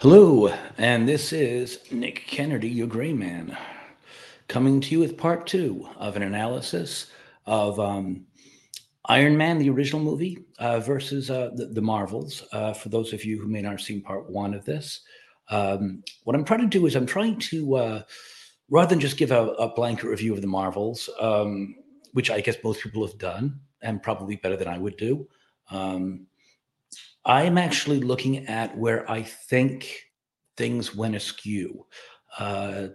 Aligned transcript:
Hello, 0.00 0.46
and 0.76 1.08
this 1.08 1.32
is 1.32 1.80
Nick 1.90 2.24
Kennedy, 2.24 2.68
your 2.68 2.86
gray 2.86 3.12
man, 3.12 3.58
coming 4.46 4.80
to 4.80 4.92
you 4.92 5.00
with 5.00 5.16
part 5.16 5.44
two 5.44 5.88
of 5.96 6.14
an 6.14 6.22
analysis 6.22 7.06
of 7.46 7.80
um, 7.80 8.24
Iron 9.06 9.36
Man, 9.36 9.58
the 9.58 9.70
original 9.70 10.00
movie, 10.00 10.38
uh, 10.60 10.78
versus 10.78 11.32
uh, 11.32 11.50
the, 11.56 11.66
the, 11.66 11.82
Marvels. 11.82 12.44
Uh, 12.52 12.72
for 12.72 12.90
those 12.90 13.12
of 13.12 13.24
you 13.24 13.40
who 13.40 13.48
may 13.48 13.60
not 13.60 13.72
have 13.72 13.80
seen 13.80 14.00
part 14.00 14.30
one 14.30 14.54
of 14.54 14.64
this, 14.64 15.00
um, 15.50 16.04
what 16.22 16.36
I'm 16.36 16.44
trying 16.44 16.60
to 16.60 16.78
do 16.78 16.86
is 16.86 16.94
I'm 16.94 17.04
trying 17.04 17.36
to, 17.40 17.74
uh, 17.74 18.02
rather 18.70 18.90
than 18.90 19.00
just 19.00 19.16
give 19.16 19.32
a, 19.32 19.48
a, 19.54 19.74
blanket 19.74 20.06
review 20.06 20.32
of 20.32 20.42
the 20.42 20.46
Marvels, 20.46 21.10
um, 21.20 21.74
which 22.12 22.30
I 22.30 22.40
guess 22.40 22.54
most 22.62 22.84
people 22.84 23.04
have 23.04 23.18
done, 23.18 23.58
and 23.82 24.00
probably 24.00 24.36
better 24.36 24.56
than 24.56 24.68
I 24.68 24.78
would 24.78 24.96
do. 24.96 25.26
Um, 25.72 26.27
I'm 27.24 27.58
actually 27.58 28.00
looking 28.00 28.46
at 28.46 28.76
where 28.76 29.08
I 29.10 29.22
think 29.22 30.00
things 30.56 30.94
went 30.94 31.14
askew. 31.14 31.86
Uh, 32.38 32.88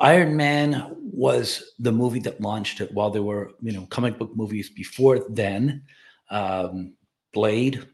Iron 0.00 0.36
Man 0.36 0.94
was 0.98 1.74
the 1.78 1.92
movie 1.92 2.20
that 2.20 2.40
launched 2.40 2.80
it 2.80 2.92
while 2.92 3.10
there 3.10 3.22
were, 3.22 3.50
you 3.60 3.72
know, 3.72 3.86
comic 3.86 4.18
book 4.18 4.30
movies 4.34 4.70
before 4.70 5.24
then. 5.28 5.82
Um, 6.30 6.94
Blade, 7.32 7.86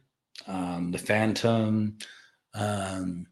um, 0.47 0.93
The 0.93 0.99
Phantom, 0.99 1.97
um, 2.55 3.27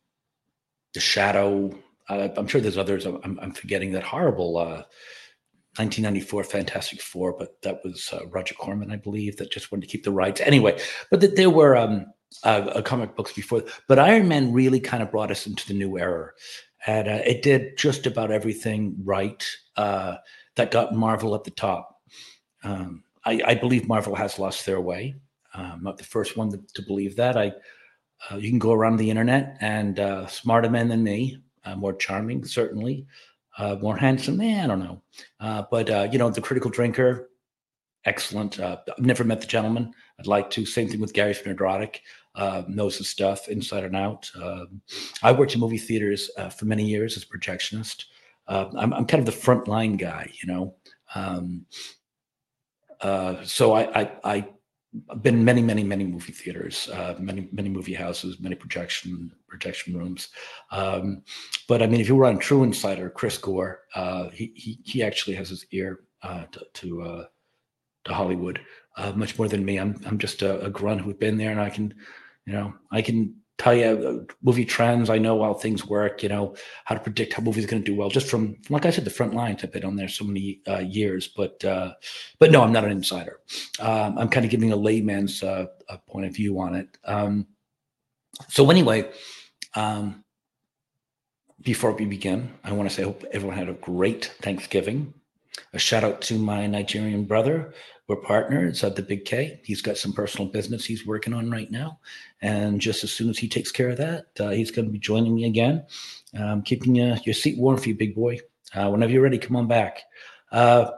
The 0.95 1.01
Shadow. 1.01 1.79
Uh, 2.09 2.29
I'm 2.37 2.47
sure 2.47 2.61
there's 2.61 2.79
others. 2.79 3.07
I'm, 3.07 3.39
I'm 3.41 3.53
forgetting 3.53 3.93
that 3.93 4.03
horrible 4.03 4.57
uh, 4.59 4.83
1994 5.79 6.45
Fantastic 6.45 7.01
Four, 7.01 7.35
but 7.39 7.61
that 7.63 7.81
was 7.85 8.13
uh, 8.13 8.27
Roger 8.29 8.55
Corman, 8.55 8.91
I 8.91 8.97
believe, 8.97 9.37
that 9.37 9.51
just 9.51 9.73
wanted 9.73 9.87
to 9.87 9.93
keep 9.93 10.05
the 10.05 10.11
rights. 10.11 10.41
Anyway, 10.41 10.79
but 11.11 11.21
that 11.21 11.37
there 11.37 11.51
were 11.51 11.77
um, 11.77 12.07
uh, 12.45 12.83
comic 12.83 13.17
books 13.17 13.33
before, 13.33 13.63
but 13.89 13.99
Iron 13.99 14.29
Man 14.29 14.53
really 14.53 14.81
kind 14.81 15.03
of 15.03 15.11
brought 15.11 15.31
us 15.31 15.47
into 15.47 15.67
the 15.67 15.75
new 15.75 15.99
era, 15.99 16.33
and 16.87 17.09
uh, 17.09 17.23
it 17.25 17.43
did 17.43 17.79
just 17.79 18.07
about 18.07 18.31
everything 18.31 18.95
right 19.03 19.45
uh, 19.77 20.17
that 20.57 20.71
got 20.71 20.95
Marvel 20.95 21.35
at 21.35 21.45
the 21.45 21.51
top. 21.51 22.01
Um, 22.65 23.05
I, 23.25 23.41
I, 23.47 23.55
believe 23.55 23.89
Marvel 23.89 24.15
has 24.15 24.39
lost 24.39 24.67
their 24.67 24.81
way. 24.81 25.17
I'm 25.55 25.83
not 25.83 25.99
the 25.99 26.05
first 26.05 26.37
one 26.37 26.51
to, 26.51 26.61
to 26.75 26.83
believe 26.83 27.17
that. 27.17 27.37
I 27.37 27.53
uh, 28.31 28.37
you 28.37 28.49
can 28.51 28.59
go 28.59 28.73
around 28.73 28.97
the 28.97 29.11
internet 29.11 29.57
and 29.61 29.99
uh, 29.99 30.27
smarter 30.27 30.71
men 30.71 30.89
than 30.89 31.03
me, 31.03 31.39
uh, 31.65 31.75
more 31.75 31.93
charming 31.93 32.45
certainly, 32.45 33.07
more 33.59 33.97
handsome. 33.97 34.37
Man, 34.37 34.65
I 34.65 34.67
don't 34.67 34.81
know, 34.81 35.03
but 35.71 36.13
you 36.13 36.19
know 36.19 36.31
the 36.31 36.41
critical 36.41 36.71
drinker 36.71 37.29
excellent. 38.05 38.59
Uh, 38.59 38.79
I've 38.97 39.05
never 39.05 39.25
met 39.25 39.41
the 39.41 39.47
gentleman. 39.47 39.93
I'd 40.19 40.27
like 40.27 40.51
to. 40.51 40.67
Same 40.67 40.89
thing 40.89 41.01
with 41.01 41.13
Gary 41.13 41.35
Spinodrotic 41.35 41.99
uh, 42.35 42.63
knows 42.69 42.99
his 42.99 43.09
stuff 43.09 43.49
inside 43.49 43.85
and 43.85 43.97
out. 43.97 44.31
Um, 44.41 44.81
I 45.23 45.33
worked 45.33 45.55
in 45.55 45.61
movie 45.61 45.79
theaters 45.79 46.31
uh, 46.37 46.49
for 46.49 46.65
many 46.65 46.85
years 46.85 47.17
as 47.17 47.25
a 47.25 47.27
projectionist. 47.27 48.05
Uh, 48.49 48.67
I'm, 48.77 48.93
I'm, 48.93 49.07
kind 49.07 49.21
of 49.21 49.27
the 49.27 49.41
front 49.41 49.69
line 49.69 49.97
guy, 49.97 50.31
you 50.43 50.53
know. 50.53 50.75
Um, 51.15 51.67
uh, 53.01 53.37
so 53.45 53.73
I, 53.73 54.03
I, 54.03 54.13
I 54.25 54.49
have 55.11 55.23
been 55.23 55.45
many, 55.45 55.63
many, 55.63 55.85
many 55.85 56.05
movie 56.05 56.33
theaters, 56.33 56.89
uh, 56.93 57.15
many, 57.21 57.49
many 57.53 57.69
movie 57.69 57.95
houses, 57.95 58.41
many 58.41 58.57
projection 58.57 59.33
projection 59.53 59.97
rooms. 59.97 60.29
Um, 60.71 61.23
but 61.69 61.83
I 61.83 61.87
mean, 61.87 62.01
if 62.01 62.09
you 62.09 62.17
were 62.17 62.27
on 62.27 62.39
True 62.39 62.63
Insider, 62.65 63.11
Chris 63.11 63.39
Gore, 63.39 63.81
uh, 63.95 64.31
he, 64.31 64.53
he 64.57 64.79
he 64.83 65.03
actually 65.03 65.37
has 65.37 65.49
his 65.51 65.67
ear 65.71 66.01
uh, 66.23 66.45
to 66.53 66.61
to, 66.73 67.03
uh, 67.03 67.25
to 68.05 68.15
Hollywood 68.15 68.61
uh, 68.97 69.13
much 69.13 69.39
more 69.39 69.49
than 69.49 69.65
me. 69.65 69.79
I'm 69.79 70.01
I'm 70.07 70.19
just 70.19 70.43
a, 70.43 70.65
a 70.65 70.71
grunt 70.71 71.03
who's 71.03 71.17
been 71.17 71.37
there, 71.37 71.51
and 71.51 71.61
I 71.61 71.71
can 71.71 71.95
you 72.47 72.53
know, 72.53 72.75
I 72.91 73.03
can 73.03 73.37
tell 73.59 73.75
you 73.75 73.85
uh, 73.85 74.33
movie 74.43 74.65
trends. 74.65 75.11
I 75.11 75.19
know 75.19 75.43
how 75.43 75.55
things 75.55 75.87
work. 75.87 76.23
You 76.23 76.29
know 76.29 76.57
how 76.85 76.95
to 76.95 77.01
predict 77.01 77.35
how 77.35 77.43
movies 77.43 77.67
going 77.67 77.83
to 77.83 77.91
do 77.91 77.97
well, 77.97 78.09
just 78.09 78.29
from 78.29 78.57
like 78.69 78.87
I 78.87 78.91
said, 78.91 79.05
the 79.05 79.11
front 79.11 79.35
lines. 79.35 79.63
I've 79.63 79.73
been 79.73 79.85
on 79.85 79.97
there 79.97 80.09
so 80.09 80.25
many 80.25 80.61
uh, 80.69 80.79
years, 80.81 81.29
but 81.29 81.65
uh, 81.65 81.95
but 82.39 82.51
no, 82.51 82.63
I'm 82.63 82.73
not 82.73 82.85
an 82.85 82.91
insider. 82.91 83.41
Um, 83.79 84.19
I'm 84.19 84.29
kind 84.29 84.45
of 84.45 84.51
giving 84.51 84.73
a 84.73 84.77
layman's 84.77 85.43
uh, 85.43 85.67
a 85.89 85.99
point 85.99 86.27
of 86.27 86.35
view 86.35 86.59
on 86.61 86.75
it. 86.75 86.99
Um, 87.05 87.47
so 88.49 88.71
anyway, 88.71 89.11
um, 89.75 90.25
before 91.61 91.93
we 91.93 92.05
begin, 92.05 92.53
I 92.65 92.73
want 92.73 92.89
to 92.89 92.95
say 92.95 93.03
I 93.03 93.07
hope 93.07 93.25
everyone 93.33 93.57
had 93.57 93.69
a 93.69 93.75
great 93.75 94.27
Thanksgiving. 94.41 95.15
A 95.73 95.79
shout 95.79 96.05
out 96.05 96.23
to 96.23 96.39
my 96.39 96.67
Nigerian 96.67 97.25
brother 97.25 97.75
we're 98.09 98.17
partners 98.17 98.83
at 98.85 98.97
the 98.97 99.03
Big 99.03 99.25
K. 99.25 99.61
He's 99.65 99.81
got 99.81 99.97
some 99.97 100.13
personal 100.13 100.49
business 100.49 100.85
he's 100.85 101.07
working 101.07 101.33
on 101.33 101.51
right 101.51 101.71
now. 101.71 101.99
And 102.41 102.81
just 102.81 103.05
as 103.05 103.13
soon 103.13 103.31
as 103.31 103.39
he 103.39 103.49
takes 103.49 103.71
care 103.71 103.91
of 103.91 103.97
that, 103.99 104.27
uh, 104.41 104.51
he's 104.51 104.71
going 104.71 104.87
to 104.87 104.93
be 104.93 104.99
joining 104.99 105.35
me 105.35 105.47
again. 105.47 105.87
Um, 106.39 106.63
keeping 106.63 107.01
uh, 107.01 107.19
your 107.25 107.35
seat 107.35 107.59
warm 107.59 107.79
for 107.79 107.89
you, 107.89 107.95
big 107.95 108.15
boy. 108.15 108.39
Uh, 108.75 108.91
whenever 108.91 109.13
you're 109.13 109.23
ready, 109.23 109.39
come 109.39 109.57
on 109.57 109.69
back. 109.69 110.03
Uh, 110.51 110.91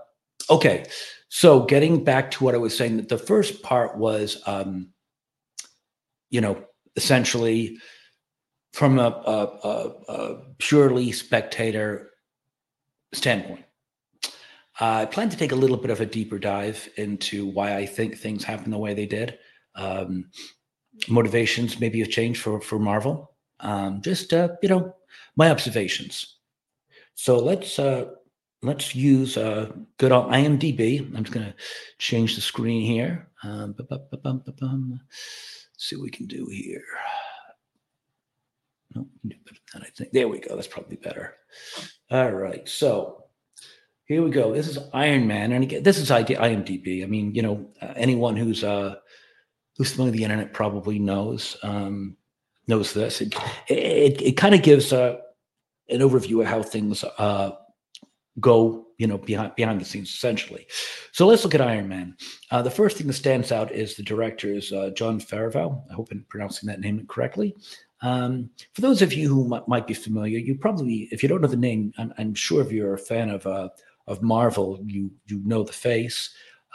okay. 0.49 0.87
So 1.29 1.61
getting 1.61 2.03
back 2.03 2.31
to 2.33 2.45
what 2.45 2.55
I 2.55 2.59
was 2.59 2.77
saying, 2.77 2.97
that 2.97 3.09
the 3.09 3.19
first 3.19 3.63
part 3.63 3.97
was, 3.99 4.43
um, 4.47 4.89
you 6.31 6.41
know, 6.41 6.65
essentially 6.97 7.79
from 8.75 8.99
a, 8.99 9.09
a, 9.09 9.69
a, 9.69 10.13
a 10.13 10.43
purely 10.59 11.13
spectator 11.13 12.11
standpoint 13.13 13.65
I 14.81 15.07
plan 15.07 15.29
to 15.31 15.37
take 15.37 15.53
a 15.53 15.57
little 15.57 15.77
bit 15.77 15.91
of 15.91 16.01
a 16.01 16.07
deeper 16.07 16.39
dive 16.39 16.89
into 16.97 17.47
why 17.47 17.77
I 17.77 17.87
think 17.87 18.17
things 18.17 18.43
happen 18.43 18.71
the 18.71 18.79
way 18.79 18.95
they 18.95 19.07
did. 19.07 19.39
Um, 19.77 20.31
motivations 21.09 21.81
maybe 21.81 22.01
have 22.01 22.11
changed 22.11 22.41
for 22.41 22.61
for 22.61 22.79
Marvel. 22.79 23.31
Um, 23.61 24.03
just 24.03 24.33
uh, 24.33 24.49
you 24.63 24.69
know 24.69 24.95
my 25.37 25.51
observations. 25.51 26.39
So 27.15 27.39
let's 27.39 27.79
uh, 27.79 28.07
let's 28.63 28.95
use 28.95 29.37
uh, 29.37 29.71
good 29.99 30.11
old 30.11 30.33
IMDb. 30.33 31.01
I'm 31.17 31.23
just 31.23 31.35
going 31.35 31.47
to 31.47 31.55
change 31.99 32.35
the 32.35 32.41
screen 32.41 32.83
here. 32.83 33.29
Um, 33.45 33.77
see 35.77 35.97
what 35.97 36.03
we 36.03 36.11
can 36.11 36.27
do 36.27 36.47
here. 36.47 36.85
No, 38.95 39.07
do 39.27 39.37
better 39.45 39.59
than 39.73 39.83
that, 39.83 39.87
I 39.87 39.91
think. 39.91 40.13
There 40.13 40.29
we 40.29 40.39
go. 40.39 40.55
That's 40.55 40.69
probably 40.69 40.97
better. 40.97 41.35
All 42.11 42.31
right. 42.31 42.69
So 42.69 43.25
here 44.07 44.23
we 44.23 44.31
go. 44.31 44.53
This 44.53 44.69
is 44.69 44.79
Iron 44.93 45.27
Man, 45.27 45.53
and 45.53 45.65
again, 45.65 45.83
this 45.83 45.99
is 45.99 46.11
IMDb. 46.11 47.03
I 47.03 47.07
mean, 47.07 47.35
you 47.35 47.43
know, 47.43 47.71
uh, 47.81 47.95
anyone 47.97 48.37
who's 48.37 48.63
uh, 48.63 48.97
who's 49.77 49.93
familiar 49.93 50.11
with 50.11 50.19
the 50.19 50.25
internet 50.25 50.53
probably 50.53 50.99
knows 50.99 51.57
um, 51.63 52.17
knows 52.69 52.93
this. 52.93 53.21
It 53.21 53.35
it, 53.69 54.21
it 54.21 54.37
kind 54.37 54.55
of 54.55 54.63
gives 54.63 54.93
uh, 54.93 55.17
an 55.89 56.01
overview 56.01 56.41
of 56.41 56.47
how 56.47 56.63
things 56.63 57.03
uh, 57.19 57.53
go, 58.41 58.87
you 58.99 59.07
know, 59.07 59.19
behind 59.19 59.55
behind 59.55 59.81
the 59.81 59.85
scenes, 59.85 60.11
essentially. 60.11 60.67
So 61.13 61.27
let's 61.27 61.45
look 61.45 61.55
at 61.55 61.61
Iron 61.61 61.89
Man. 61.89 62.17
Uh, 62.51 62.63
the 62.63 62.71
first 62.71 62.97
thing 62.97 63.07
that 63.07 63.15
stands 63.15 63.53
out 63.53 63.73
is 63.73 63.95
the 63.95 64.03
director 64.03 64.49
is 64.49 64.73
uh, 64.73 64.91
Jon 64.91 65.21
Favreau. 65.21 65.83
I 65.91 65.95
hope 65.95 66.09
I'm 66.11 66.27
pronouncing 66.29 66.67
that 66.69 66.81
name 66.81 67.07
correctly. 67.09 67.57
Um, 68.03 68.51
for 68.75 68.81
those 68.81 69.03
of 69.03 69.13
you 69.13 69.29
who 69.29 69.55
m- 69.55 69.63
might 69.67 69.87
be 69.87 69.95
familiar, 69.95 70.39
you 70.39 70.57
probably, 70.57 71.09
if 71.11 71.23
you 71.23 71.29
don't 71.29 71.41
know 71.41 71.49
the 71.49 71.57
name, 71.57 71.93
I'm, 71.97 72.13
I'm 72.19 72.35
sure 72.35 72.61
if 72.61 72.71
you're 72.71 72.95
a 72.95 72.99
fan 72.99 73.31
of 73.31 73.47
uh, 73.47 73.69
of 74.07 74.23
Marvel, 74.23 74.81
you 74.85 75.11
you 75.27 75.41
know 75.45 75.63
the 75.63 75.73
face. 75.73 76.31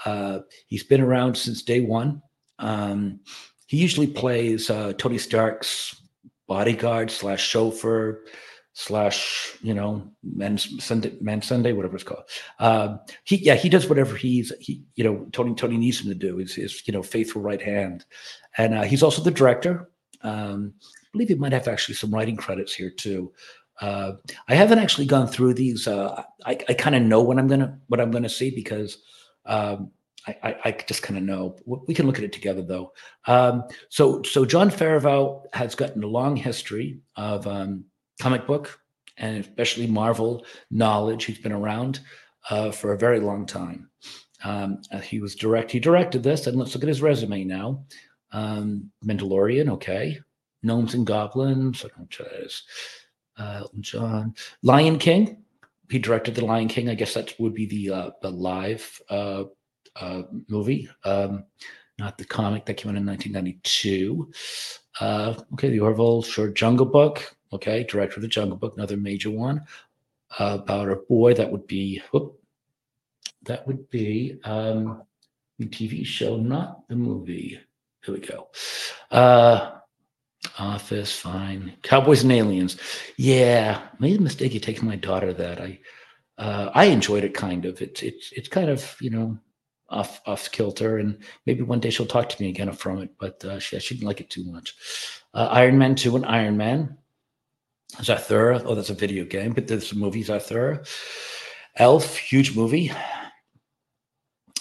Uh, 0.05 0.39
he's 0.67 0.83
been 0.83 1.01
around 1.01 1.35
since 1.35 1.61
day 1.61 1.81
one. 1.81 2.21
Um, 2.57 3.19
he 3.67 3.77
usually 3.77 4.07
plays 4.07 4.69
uh, 4.69 4.93
Tony 4.97 5.17
Stark's 5.17 6.01
bodyguard 6.47 7.11
slash 7.11 7.47
chauffeur 7.47 8.23
slash 8.73 9.57
you 9.61 9.73
know 9.73 10.09
man 10.23 10.57
Sunday 10.57 11.13
man 11.19 11.41
Sunday 11.41 11.73
whatever 11.73 11.95
it's 11.95 12.03
called. 12.03 12.23
Uh, 12.59 12.97
he 13.25 13.37
yeah 13.37 13.55
he 13.55 13.69
does 13.69 13.87
whatever 13.87 14.15
he's 14.15 14.51
he 14.59 14.83
you 14.95 15.03
know 15.03 15.27
Tony 15.31 15.53
Tony 15.53 15.77
needs 15.77 16.01
him 16.01 16.07
to 16.09 16.15
do. 16.15 16.37
He's 16.37 16.55
his 16.55 16.87
you 16.87 16.93
know 16.93 17.03
faithful 17.03 17.41
right 17.41 17.61
hand, 17.61 18.05
and 18.57 18.73
uh, 18.73 18.83
he's 18.83 19.03
also 19.03 19.21
the 19.21 19.31
director. 19.31 19.89
Um, 20.21 20.73
believe 21.11 21.29
he 21.29 21.35
might 21.35 21.53
have 21.53 21.67
actually 21.67 21.95
some 21.95 22.13
writing 22.13 22.35
credits 22.35 22.73
here 22.73 22.89
too. 22.89 23.33
Uh, 23.81 24.13
I 24.47 24.55
haven't 24.55 24.79
actually 24.79 25.05
gone 25.05 25.27
through 25.27 25.53
these. 25.53 25.87
Uh, 25.87 26.23
I, 26.45 26.57
I 26.67 26.73
kind 26.73 26.95
of 26.95 27.03
know 27.03 27.21
what 27.21 27.39
I'm 27.39 27.47
gonna 27.47 27.77
what 27.87 28.01
I'm 28.01 28.11
gonna 28.11 28.29
see 28.29 28.51
because 28.51 28.97
um, 29.45 29.91
I, 30.27 30.35
I, 30.43 30.55
I, 30.65 30.71
just 30.71 31.01
kind 31.01 31.17
of 31.17 31.23
know. 31.23 31.55
We 31.65 31.93
can 31.93 32.05
look 32.05 32.17
at 32.17 32.25
it 32.25 32.33
together 32.33 32.61
though. 32.61 32.91
Um, 33.25 33.63
so 33.87 34.21
so 34.23 34.45
Jon 34.45 34.69
Favreau 34.69 35.43
has 35.53 35.75
gotten 35.75 36.03
a 36.03 36.07
long 36.07 36.35
history 36.35 36.99
of 37.15 37.47
um, 37.47 37.85
comic 38.21 38.45
book 38.45 38.79
and 39.17 39.37
especially 39.37 39.87
Marvel 39.87 40.45
knowledge. 40.71 41.25
He's 41.25 41.39
been 41.39 41.51
around 41.51 42.01
uh, 42.49 42.71
for 42.71 42.93
a 42.93 42.97
very 42.97 43.19
long 43.19 43.45
time. 43.45 43.89
Um, 44.43 44.81
uh, 44.91 44.99
he 44.99 45.19
was 45.19 45.35
direct. 45.35 45.71
He 45.71 45.79
directed 45.79 46.23
this, 46.23 46.47
and 46.47 46.57
let's 46.57 46.73
look 46.73 46.83
at 46.83 46.89
his 46.89 47.01
resume 47.01 47.43
now. 47.43 47.83
Um, 48.31 48.91
Mandalorian, 49.05 49.69
okay. 49.69 50.19
Gnomes 50.63 50.93
and 50.93 51.05
Goblins. 51.05 51.85
I 51.85 51.89
don't 51.97 52.61
uh, 53.37 53.63
John 53.79 54.35
Lion 54.61 54.99
King. 54.99 55.43
He 55.89 55.99
directed 55.99 56.35
the 56.35 56.45
Lion 56.45 56.67
King. 56.67 56.89
I 56.89 56.95
guess 56.95 57.13
that 57.13 57.33
would 57.39 57.53
be 57.53 57.65
the 57.65 57.89
uh, 57.89 58.09
the 58.21 58.29
live 58.29 59.01
uh, 59.09 59.45
uh, 59.95 60.23
movie. 60.47 60.89
Um, 61.03 61.45
not 61.97 62.17
the 62.17 62.25
comic 62.25 62.65
that 62.65 62.75
came 62.75 62.91
out 62.91 62.97
in 62.97 63.05
1992. 63.05 64.31
Uh, 64.99 65.33
okay, 65.53 65.69
the 65.69 65.79
Orville 65.79 66.21
short 66.21 66.53
Jungle 66.55 66.85
Book. 66.85 67.35
Okay, 67.51 67.83
director 67.83 68.17
of 68.17 68.21
the 68.21 68.27
Jungle 68.27 68.57
Book, 68.57 68.75
another 68.77 68.97
major 68.97 69.31
one 69.31 69.63
uh, 70.37 70.59
about 70.61 70.89
a 70.89 70.95
boy 70.95 71.33
that 71.33 71.51
would 71.51 71.65
be 71.65 72.01
whoop, 72.11 72.39
that 73.43 73.65
would 73.65 73.89
be 73.89 74.39
um, 74.43 75.01
the 75.57 75.65
TV 75.65 76.05
show, 76.05 76.37
not 76.37 76.87
the 76.87 76.95
movie. 76.95 77.59
Here 78.05 78.13
we 78.13 78.21
go. 78.21 78.49
Uh, 79.09 79.78
Office, 80.57 81.11
fine. 81.11 81.73
Cowboys 81.83 82.23
and 82.23 82.31
Aliens. 82.31 82.77
Yeah, 83.17 83.81
made 83.99 84.19
a 84.19 84.23
mistake 84.23 84.55
of 84.55 84.61
taking 84.61 84.87
my 84.87 84.95
daughter 84.95 85.33
that. 85.33 85.61
I 85.61 85.79
uh, 86.37 86.71
I 86.73 86.85
enjoyed 86.85 87.25
it 87.25 87.33
kind 87.33 87.65
of. 87.65 87.81
It's 87.81 88.01
it's 88.01 88.31
it's 88.31 88.47
kind 88.47 88.69
of 88.69 88.95
you 89.01 89.09
know 89.09 89.37
off 89.89 90.21
off 90.25 90.49
kilter, 90.51 90.97
and 90.97 91.17
maybe 91.45 91.63
one 91.63 91.79
day 91.79 91.89
she'll 91.89 92.05
talk 92.05 92.29
to 92.29 92.41
me 92.41 92.49
again 92.49 92.71
from 92.71 92.99
it. 93.01 93.09
But 93.19 93.43
uh, 93.43 93.59
she, 93.59 93.79
she 93.79 93.95
didn't 93.95 94.07
like 94.07 94.21
it 94.21 94.29
too 94.29 94.45
much. 94.45 94.75
Uh, 95.33 95.49
Iron 95.51 95.77
Man 95.77 95.95
two 95.95 96.15
and 96.15 96.25
Iron 96.25 96.57
Man. 96.57 96.97
Zathura. 97.97 98.61
Oh, 98.65 98.75
that's 98.75 98.91
a 98.91 98.93
video 98.93 99.25
game, 99.25 99.53
but 99.53 99.67
there's 99.67 99.91
a 99.91 99.95
movie 99.95 100.23
Zathura. 100.23 100.87
Elf, 101.75 102.17
huge 102.17 102.55
movie. 102.55 102.91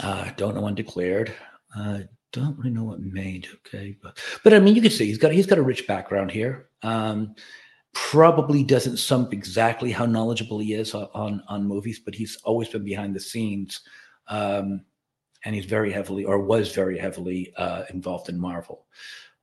Uh, 0.03 0.31
don't 0.37 0.55
know 0.55 0.63
when 0.63 0.75
declared. 0.75 1.35
Uh, 1.77 2.01
don't 2.33 2.59
really 2.59 2.71
know 2.71 2.85
what 2.85 3.01
made. 3.01 3.49
Okay, 3.67 3.97
but 4.03 4.19
but 4.45 4.55
I 4.55 4.59
mean, 4.59 4.75
you 4.75 4.83
can 4.83 4.91
see 4.91 5.07
he's 5.07 5.19
got 5.19 5.33
he's 5.33 5.47
got 5.47 5.59
a 5.59 5.63
rich 5.63 5.87
background 5.87 6.31
here. 6.31 6.69
Um, 6.83 7.35
probably 7.95 8.63
doesn't 8.63 8.99
sum 8.99 9.25
up 9.25 9.33
exactly 9.33 9.91
how 9.91 10.07
knowledgeable 10.07 10.59
he 10.59 10.75
is 10.75 10.95
on 10.95 11.43
on 11.49 11.67
movies, 11.67 12.01
but 12.05 12.15
he's 12.15 12.37
always 12.45 12.69
been 12.69 12.85
behind 12.85 13.15
the 13.15 13.21
scenes, 13.21 13.81
um, 14.29 14.83
and 15.45 15.55
he's 15.55 15.65
very 15.65 15.93
heavily 15.93 16.25
or 16.25 16.39
was 16.39 16.75
very 16.75 16.99
heavily 16.99 17.53
uh, 17.57 17.85
involved 17.91 18.29
in 18.29 18.39
Marvel. 18.39 18.87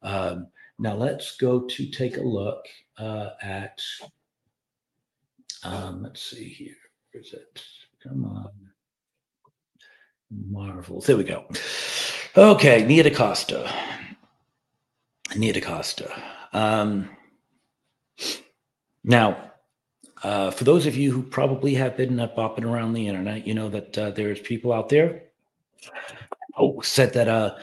Um, 0.01 0.47
now 0.77 0.95
let's 0.95 1.37
go 1.37 1.61
to 1.61 1.89
take 1.89 2.17
a 2.17 2.21
look 2.21 2.65
uh, 2.97 3.31
at. 3.41 3.81
Um, 5.63 6.03
let's 6.03 6.21
see 6.21 6.47
here. 6.47 6.75
Where's 7.11 7.33
it? 7.33 7.63
Come 8.03 8.25
on. 8.25 8.51
Marvel. 10.29 11.01
There 11.01 11.17
we 11.17 11.23
go. 11.23 11.47
Okay, 12.37 12.83
Nia 12.83 13.01
DaCosta. 13.01 13.73
Nia 15.37 15.53
DaCosta. 15.53 16.11
Um, 16.51 17.09
now, 19.05 19.53
uh, 20.21 20.51
for 20.51 20.65
those 20.65 20.85
of 20.85 20.97
you 20.97 21.13
who 21.13 21.23
probably 21.23 21.75
have 21.75 21.95
been 21.95 22.19
uh, 22.19 22.27
bopping 22.27 22.65
around 22.65 22.91
the 22.91 23.07
internet, 23.07 23.47
you 23.47 23.53
know 23.53 23.69
that 23.69 23.97
uh, 23.97 24.11
there's 24.11 24.41
people 24.41 24.73
out 24.73 24.89
there 24.89 25.23
oh, 26.57 26.81
said 26.81 27.13
that 27.13 27.29
uh, 27.29 27.55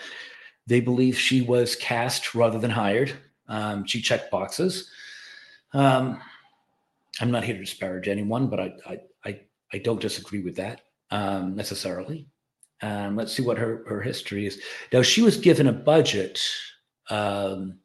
they 0.67 0.81
believe 0.81 1.19
she 1.19 1.43
was 1.43 1.77
cast 1.77 2.35
rather 2.35 2.59
than 2.59 2.71
hired. 2.71 3.13
Um, 3.49 3.85
she 3.85 4.01
checked 4.01 4.31
boxes. 4.31 4.91
Um, 5.75 6.19
I'm 7.21 7.31
not 7.31 7.45
here 7.45 7.55
to 7.55 7.61
disparage 7.61 8.09
anyone, 8.09 8.49
but 8.49 8.59
I 8.59 8.73
I 8.87 9.01
I, 9.23 9.41
I 9.75 9.79
don't 9.79 10.01
disagree 10.01 10.41
with 10.41 10.57
that 10.57 10.81
um, 11.11 11.55
necessarily. 11.57 12.27
Um, 12.83 13.17
let's 13.17 13.33
see 13.33 13.43
what 13.43 13.59
her, 13.59 13.85
her 13.87 14.01
history 14.01 14.47
is. 14.47 14.61
Now, 14.93 15.03
she 15.03 15.23
was 15.23 15.37
given 15.37 15.69
a 15.69 15.73
budget. 15.73 16.41
Um, 17.11 17.79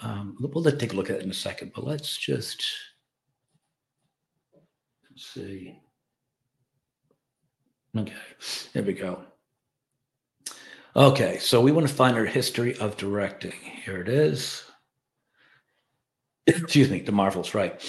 um, 0.00 0.36
we'll 0.40 0.64
take 0.64 0.92
a 0.92 0.96
look 0.96 1.08
at 1.08 1.16
it 1.16 1.22
in 1.22 1.30
a 1.30 1.34
second, 1.34 1.72
but 1.74 1.84
let's 1.84 2.16
just 2.16 2.64
let's 5.08 5.26
see. 5.26 5.80
Okay, 7.96 8.12
there 8.74 8.82
we 8.82 8.92
go. 8.92 9.22
Okay, 10.94 11.38
so 11.38 11.60
we 11.60 11.72
want 11.72 11.88
to 11.88 11.94
find 11.94 12.16
her 12.16 12.26
history 12.26 12.76
of 12.78 12.96
directing. 12.96 13.52
Here 13.84 14.00
it 14.00 14.08
is. 14.08 14.64
Excuse 16.46 16.90
me, 16.90 17.00
the 17.00 17.12
Marvels, 17.12 17.54
right. 17.54 17.80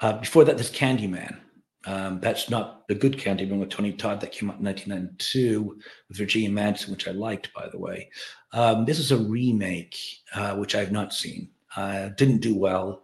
Uh, 0.00 0.14
before 0.14 0.44
that, 0.44 0.56
there's 0.56 0.70
Candyman. 0.70 1.38
Um, 1.86 2.18
that's 2.20 2.50
not 2.50 2.88
the 2.88 2.94
good 2.96 3.16
Candyman 3.16 3.60
with 3.60 3.70
Tony 3.70 3.92
Todd 3.92 4.20
that 4.20 4.32
came 4.32 4.50
out 4.50 4.58
in 4.58 4.64
1992 4.64 5.78
with 6.08 6.18
Virginia 6.18 6.50
Madsen, 6.50 6.90
which 6.90 7.06
I 7.06 7.12
liked, 7.12 7.54
by 7.54 7.68
the 7.68 7.78
way. 7.78 8.10
Um, 8.52 8.84
this 8.84 8.98
is 8.98 9.12
a 9.12 9.16
remake, 9.16 9.96
uh, 10.34 10.56
which 10.56 10.74
I've 10.74 10.90
not 10.90 11.12
seen. 11.12 11.50
Uh, 11.76 12.08
didn't 12.08 12.38
do 12.38 12.56
well. 12.56 13.02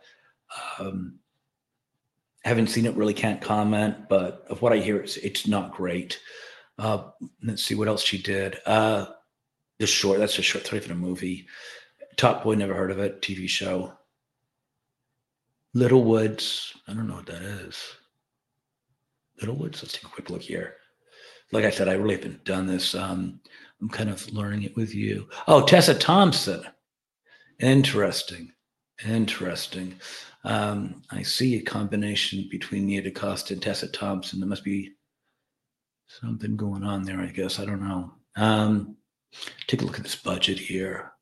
Um, 0.79 1.21
haven't 2.45 2.69
seen 2.69 2.87
it, 2.87 2.97
really 2.97 3.15
can't 3.15 3.41
comment, 3.41 4.09
but 4.09 4.45
of 4.49 4.63
what 4.63 4.73
I 4.73 4.79
hear, 4.79 4.97
it's, 4.97 5.17
it's 5.19 5.47
not 5.47 5.73
great. 5.73 6.19
Uh, 6.77 7.05
let's 7.45 7.63
see 7.63 7.77
what 7.77 7.89
else 7.89 8.03
she 8.03 8.21
did. 8.21 8.59
Uh, 8.67 9.07
the 9.79 9.87
short, 9.87 10.19
that's 10.19 10.39
a 10.39 10.43
short, 10.43 10.65
not 10.65 10.75
even 10.75 10.91
a 10.91 10.97
movie. 10.97 11.47
Top 12.17 12.43
Boy, 12.43 12.55
never 12.55 12.75
heard 12.75 12.91
of 12.91 12.99
it, 12.99 13.23
TV 13.23 13.49
show. 13.49 13.93
Little 15.73 16.03
Woods, 16.03 16.75
I 16.89 16.95
don't 16.95 17.07
know 17.07 17.15
what 17.15 17.27
that 17.27 17.43
is. 17.43 17.81
Let's 19.51 19.93
take 19.93 20.05
a 20.05 20.09
quick 20.09 20.31
look 20.31 20.43
here. 20.43 20.77
Like 21.53 21.65
I 21.65 21.71
said, 21.71 21.89
I 21.89 21.95
really 21.95 22.17
haven't 22.17 22.45
done 22.45 22.67
this. 22.67 22.95
Um, 22.95 23.41
I'm 23.81 23.89
kind 23.89 24.09
of 24.11 24.33
learning 24.33 24.63
it 24.63 24.77
with 24.77 24.95
you. 24.95 25.29
Oh, 25.49 25.67
Tessa 25.67 25.95
Thompson. 25.95 26.65
Interesting. 27.61 28.53
Interesting. 29.07 29.95
Um, 30.45 31.03
I 31.11 31.23
see 31.23 31.57
a 31.57 31.63
combination 31.63 32.49
between 32.51 32.87
Nia 32.87 33.03
DaCosta 33.03 33.55
and 33.55 33.63
Tessa 33.63 33.89
Thompson. 33.89 34.41
There 34.41 34.49
must 34.49 34.65
be 34.65 34.93
something 36.07 36.57
going 36.57 36.85
on 36.85 37.03
there, 37.03 37.21
I 37.21 37.27
guess. 37.27 37.59
I 37.59 37.65
don't 37.65 37.83
know. 37.83 38.13
Um, 38.37 38.97
take 39.67 39.83
a 39.83 39.85
look 39.85 39.99
at 39.99 40.05
this 40.05 40.17
budget 40.17 40.59
here. 40.59 41.13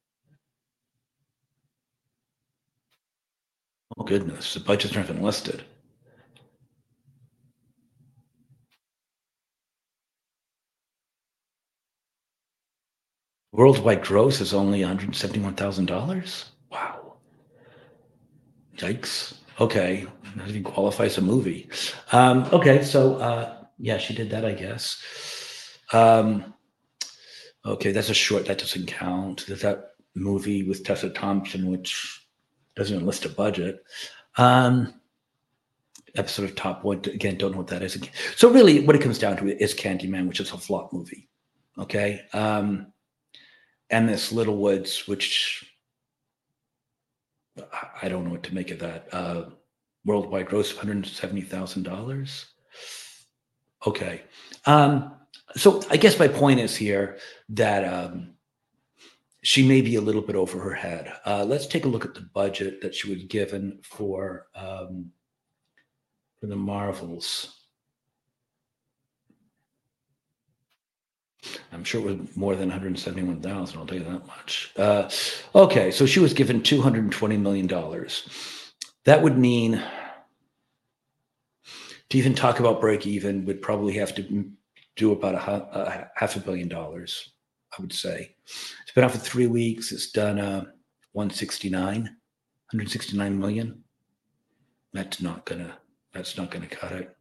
Oh, 3.96 4.04
goodness. 4.04 4.54
The 4.54 4.60
budget's 4.60 4.94
not 4.94 5.04
even 5.04 5.22
listed. 5.22 5.64
Worldwide 13.52 14.02
gross 14.02 14.40
is 14.40 14.54
only 14.54 14.80
$171,000. 14.80 16.44
Wow. 16.70 17.14
Yikes. 18.76 19.34
Okay. 19.58 20.06
That 20.36 20.48
even 20.48 20.62
qualifies 20.62 21.18
a 21.18 21.20
movie. 21.20 21.68
Um, 22.12 22.48
okay. 22.52 22.84
So, 22.84 23.16
uh, 23.16 23.64
yeah, 23.78 23.98
she 23.98 24.14
did 24.14 24.30
that, 24.30 24.44
I 24.44 24.52
guess. 24.52 25.02
Um, 25.92 26.54
okay. 27.66 27.90
That's 27.90 28.10
a 28.10 28.14
short. 28.14 28.46
That 28.46 28.58
doesn't 28.58 28.86
count. 28.86 29.44
There's 29.48 29.62
that 29.62 29.94
movie 30.14 30.62
with 30.62 30.84
Tessa 30.84 31.10
Thompson, 31.10 31.70
which 31.70 32.24
doesn't 32.76 33.04
list 33.04 33.24
a 33.24 33.28
budget. 33.28 33.82
Um, 34.36 34.94
episode 36.14 36.44
of 36.44 36.54
Top 36.54 36.84
One. 36.84 36.98
Again, 36.98 37.36
don't 37.36 37.52
know 37.52 37.58
what 37.58 37.66
that 37.66 37.82
is. 37.82 37.98
So, 38.36 38.48
really, 38.48 38.86
what 38.86 38.94
it 38.94 39.02
comes 39.02 39.18
down 39.18 39.36
to 39.38 39.62
is 39.62 39.74
Candyman, 39.74 40.28
which 40.28 40.38
is 40.38 40.52
a 40.52 40.58
flop 40.58 40.92
movie. 40.92 41.28
Okay. 41.76 42.22
Um, 42.32 42.89
and 43.90 44.08
this 44.08 44.32
Little 44.32 44.56
Woods, 44.56 45.06
which 45.06 45.64
I 48.02 48.08
don't 48.08 48.24
know 48.24 48.30
what 48.30 48.44
to 48.44 48.54
make 48.54 48.70
of 48.70 48.78
that. 48.78 49.08
Uh, 49.12 49.44
worldwide 50.04 50.46
gross 50.46 50.72
of 50.72 50.78
$170,000. 50.78 52.44
Okay. 53.86 54.22
Um, 54.66 55.14
so 55.56 55.82
I 55.90 55.96
guess 55.96 56.18
my 56.18 56.28
point 56.28 56.60
is 56.60 56.76
here 56.76 57.18
that 57.50 57.84
um, 57.84 58.34
she 59.42 59.66
may 59.66 59.80
be 59.80 59.96
a 59.96 60.00
little 60.00 60.22
bit 60.22 60.36
over 60.36 60.58
her 60.60 60.74
head. 60.74 61.12
Uh, 61.26 61.44
let's 61.44 61.66
take 61.66 61.84
a 61.84 61.88
look 61.88 62.04
at 62.04 62.14
the 62.14 62.20
budget 62.20 62.80
that 62.82 62.94
she 62.94 63.12
was 63.12 63.24
given 63.24 63.80
for 63.82 64.46
um, 64.54 65.10
for 66.40 66.46
the 66.46 66.56
Marvels. 66.56 67.59
I'm 71.72 71.84
sure 71.84 72.00
it 72.00 72.18
was 72.18 72.36
more 72.36 72.56
than 72.56 72.68
171,000. 72.68 73.78
I'll 73.78 73.86
tell 73.86 73.98
you 73.98 74.04
that 74.04 74.26
much. 74.26 74.72
Uh, 74.76 75.08
okay, 75.54 75.90
so 75.90 76.04
she 76.04 76.20
was 76.20 76.34
given 76.34 76.62
220 76.62 77.36
million 77.36 77.66
dollars. 77.66 78.28
That 79.04 79.22
would 79.22 79.38
mean 79.38 79.82
to 82.10 82.18
even 82.18 82.34
talk 82.34 82.60
about 82.60 82.80
break 82.80 83.06
even 83.06 83.44
would 83.46 83.62
probably 83.62 83.94
have 83.94 84.14
to 84.16 84.50
do 84.96 85.12
about 85.12 85.34
a, 85.36 85.78
a 85.78 86.10
half 86.16 86.36
a 86.36 86.40
billion 86.40 86.68
dollars. 86.68 87.30
I 87.72 87.80
would 87.80 87.92
say 87.92 88.34
it's 88.44 88.92
been 88.94 89.04
out 89.04 89.12
for 89.12 89.18
three 89.18 89.46
weeks. 89.46 89.92
It's 89.92 90.10
done 90.10 90.40
uh, 90.40 90.64
169, 91.12 92.02
169 92.02 93.38
million. 93.38 93.84
That's 94.92 95.22
not 95.22 95.46
gonna. 95.46 95.78
That's 96.12 96.36
not 96.36 96.50
gonna 96.50 96.66
cut 96.66 96.92
it. 96.92 97.16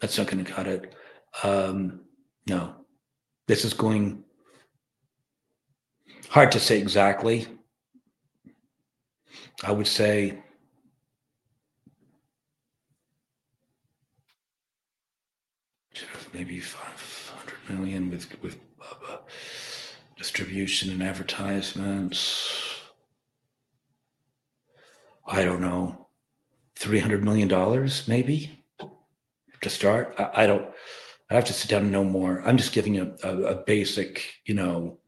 That's 0.00 0.16
not 0.16 0.28
gonna 0.28 0.44
cut 0.44 0.68
it. 0.68 0.94
Um, 1.42 2.02
no, 2.46 2.74
this 3.46 3.64
is 3.64 3.74
going 3.74 4.24
hard 6.28 6.52
to 6.52 6.60
say 6.60 6.78
exactly. 6.78 7.46
I 9.62 9.72
would 9.72 9.86
say 9.86 10.42
maybe 16.32 16.60
500 16.60 17.78
million 17.78 18.10
with 18.10 18.26
with 18.42 18.58
uh, 18.80 19.18
distribution 20.16 20.90
and 20.90 21.02
advertisements. 21.02 22.80
I 25.26 25.44
don't 25.44 25.60
know, 25.60 26.08
three 26.76 26.98
hundred 26.98 27.22
million 27.24 27.48
dollars 27.48 28.08
maybe 28.08 28.64
to 29.60 29.70
start. 29.70 30.14
I, 30.18 30.42
I, 30.42 30.46
don't. 30.46 30.66
I 31.32 31.36
have 31.36 31.44
to 31.46 31.52
sit 31.52 31.70
down 31.70 31.82
and 31.82 31.92
know 31.92 32.04
more. 32.04 32.42
I'm 32.46 32.56
just 32.56 32.72
giving 32.72 32.98
a, 32.98 33.14
a, 33.22 33.36
a 33.42 33.54
basic, 33.64 34.34
you 34.44 34.54
know, 34.54 34.98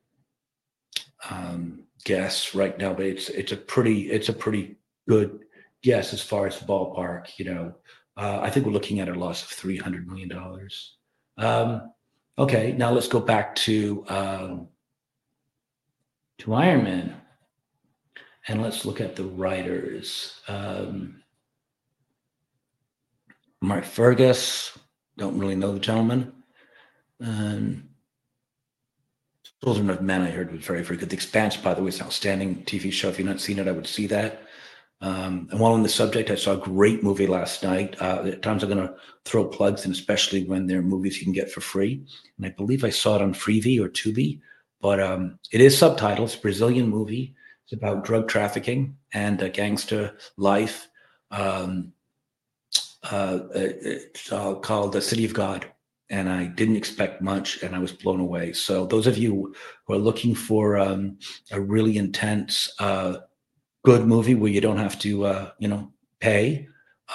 um, 1.31 1.85
guess 2.05 2.55
right 2.55 2.77
now, 2.79 2.93
but 2.93 3.07
it's 3.07 3.29
it's 3.31 3.53
a 3.53 3.57
pretty 3.57 4.11
it's 4.11 4.29
a 4.29 4.33
pretty 4.33 4.77
good 5.09 5.41
guess 5.83 6.13
as 6.13 6.23
far 6.23 6.47
as 6.47 6.59
the 6.59 6.67
ballpark. 6.67 7.39
You 7.39 7.47
know, 7.47 7.75
uh, 8.17 8.41
I 8.43 8.51
think 8.51 8.67
we're 8.67 8.73
looking 8.73 9.01
at 9.01 9.09
a 9.09 9.15
loss 9.15 9.43
of 9.43 9.49
three 9.49 9.77
hundred 9.77 10.07
million 10.07 10.29
dollars. 10.29 10.97
Um, 11.37 11.93
okay, 12.39 12.73
now 12.73 12.91
let's 12.91 13.09
go 13.09 13.21
back 13.21 13.55
to 13.57 14.05
um, 14.09 14.69
to 16.39 16.55
Iron 16.55 16.85
Man, 16.85 17.15
and 18.49 18.63
let's 18.63 18.85
look 18.85 19.01
at 19.01 19.17
the 19.17 19.25
writers. 19.25 20.41
Um, 20.49 21.23
Mark 23.61 23.85
Fergus, 23.85 24.79
don't 25.17 25.39
really 25.39 25.57
know 25.57 25.73
the 25.73 25.81
gentleman. 25.81 26.33
Um, 27.21 27.89
Children 29.63 29.89
of 29.89 30.03
Men, 30.03 30.21
I 30.21 30.31
heard 30.31 30.53
was 30.53 30.63
very, 30.63 30.83
very 30.83 30.99
good. 30.99 31.09
The 31.09 31.17
Expanse, 31.17 31.57
by 31.57 31.73
the 31.73 31.83
way, 31.83 31.89
is 31.89 31.99
an 31.99 32.05
outstanding 32.05 32.65
TV 32.65 32.93
show. 32.93 33.09
If 33.09 33.19
you've 33.19 33.27
not 33.27 33.41
seen 33.41 33.59
it, 33.59 33.67
I 33.67 33.73
would 33.73 33.87
see 33.87 34.07
that. 34.09 34.43
Um, 35.01 35.49
and 35.51 35.59
while 35.59 35.73
on 35.73 35.83
the 35.83 35.89
subject, 35.89 36.31
I 36.31 36.35
saw 36.35 36.53
a 36.53 36.59
great 36.59 37.03
movie 37.03 37.27
last 37.27 37.63
night. 37.63 37.97
Uh, 38.01 38.25
at 38.27 38.43
times, 38.43 38.63
I'm 38.63 38.69
going 38.69 38.87
to 38.87 38.95
throw 39.25 39.47
plugs 39.47 39.87
in, 39.87 39.93
especially 39.93 40.45
when 40.45 40.67
they're 40.67 40.83
movies 40.83 41.19
you 41.19 41.25
can 41.25 41.33
get 41.33 41.51
for 41.51 41.63
free. 41.63 42.05
And 42.37 42.45
I 42.45 42.51
believe 42.51 42.85
I 42.85 42.91
saw 42.91 43.17
it 43.17 43.23
on 43.23 43.33
Freevee 43.33 43.81
or 43.81 43.89
Tubi, 43.89 44.41
but 44.83 45.01
um, 45.01 45.39
it 45.51 45.63
is 45.63 45.75
subtitled. 45.77 46.25
It's 46.25 46.35
a 46.35 46.41
Brazilian 46.41 46.89
movie. 46.89 47.35
It's 47.65 47.73
about 47.73 48.05
drug 48.05 48.29
trafficking 48.29 48.99
and 49.15 49.43
uh, 49.43 49.49
gangster 49.49 50.19
life. 50.37 50.89
Um, 51.31 51.93
uh, 53.11 53.41
it's 53.55 54.33
uh, 54.33 54.55
called 54.55 54.93
The 54.93 55.03
City 55.03 55.25
of 55.25 55.35
God 55.35 55.67
and 56.11 56.29
I 56.29 56.47
didn't 56.47 56.77
expect 56.77 57.23
much, 57.23 57.63
and 57.63 57.75
I 57.75 57.79
was 57.79 57.93
blown 57.93 58.21
away. 58.21 58.53
So 58.53 58.87
those 58.87 59.07
of 59.07 59.17
you 59.17 59.55
who 59.87 59.95
are 59.95 59.99
looking 59.99 60.35
for 60.35 60.77
um, 60.77 61.19
a 61.51 61.61
really 61.61 61.97
intense, 61.97 62.71
uh, 62.79 63.17
good 63.85 64.07
movie 64.07 64.35
where 64.35 64.51
you 64.51 64.61
don't 64.61 64.79
have 64.79 64.99
to, 65.01 65.25
uh, 65.25 65.51
you 65.59 65.69
know, 65.69 65.93
pay, 66.21 66.69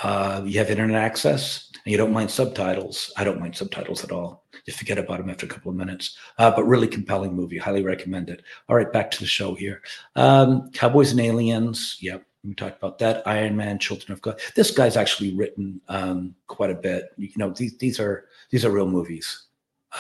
uh, 0.04 0.42
you 0.46 0.58
have 0.60 0.70
internet 0.70 1.02
access, 1.02 1.72
and 1.86 1.92
you 1.92 1.98
don't 1.98 2.14
mind 2.14 2.32
subtitles. 2.32 3.14
I 3.16 3.24
don't 3.24 3.40
mind 3.40 3.56
subtitles 3.56 4.04
at 4.04 4.12
all. 4.12 4.46
You 4.66 4.74
forget 4.74 4.98
about 4.98 5.20
them 5.20 5.30
after 5.30 5.46
a 5.46 5.50
couple 5.50 5.72
of 5.72 5.78
minutes. 5.78 6.18
Uh, 6.38 6.52
but 6.52 6.68
really 6.68 6.88
compelling 6.88 7.34
movie. 7.34 7.58
Highly 7.58 7.84
recommend 7.84 8.30
it. 8.30 8.44
All 8.68 8.76
right, 8.76 8.92
back 8.92 9.10
to 9.12 9.20
the 9.20 9.26
show 9.26 9.56
here. 9.56 9.82
Um, 10.16 10.70
Cowboys 10.72 11.12
and 11.12 11.22
Aliens. 11.22 11.98
Yep, 12.02 12.24
we 12.44 12.54
talked 12.54 12.78
about 12.78 13.00
that. 13.00 13.28
Iron 13.28 13.56
Man, 13.56 13.80
Children 13.80 14.14
of 14.14 14.22
God. 14.22 14.40
This 14.56 14.72
guy's 14.72 14.96
actually 14.96 15.36
written 15.36 15.82
um, 15.90 16.36
quite 16.48 16.70
a 16.70 16.76
bit. 16.76 17.10
You 17.18 17.30
know, 17.36 17.50
these 17.50 17.78
these 17.78 18.00
are 18.00 18.26
these 18.50 18.64
are 18.64 18.72
real 18.72 18.88
movies. 18.88 19.48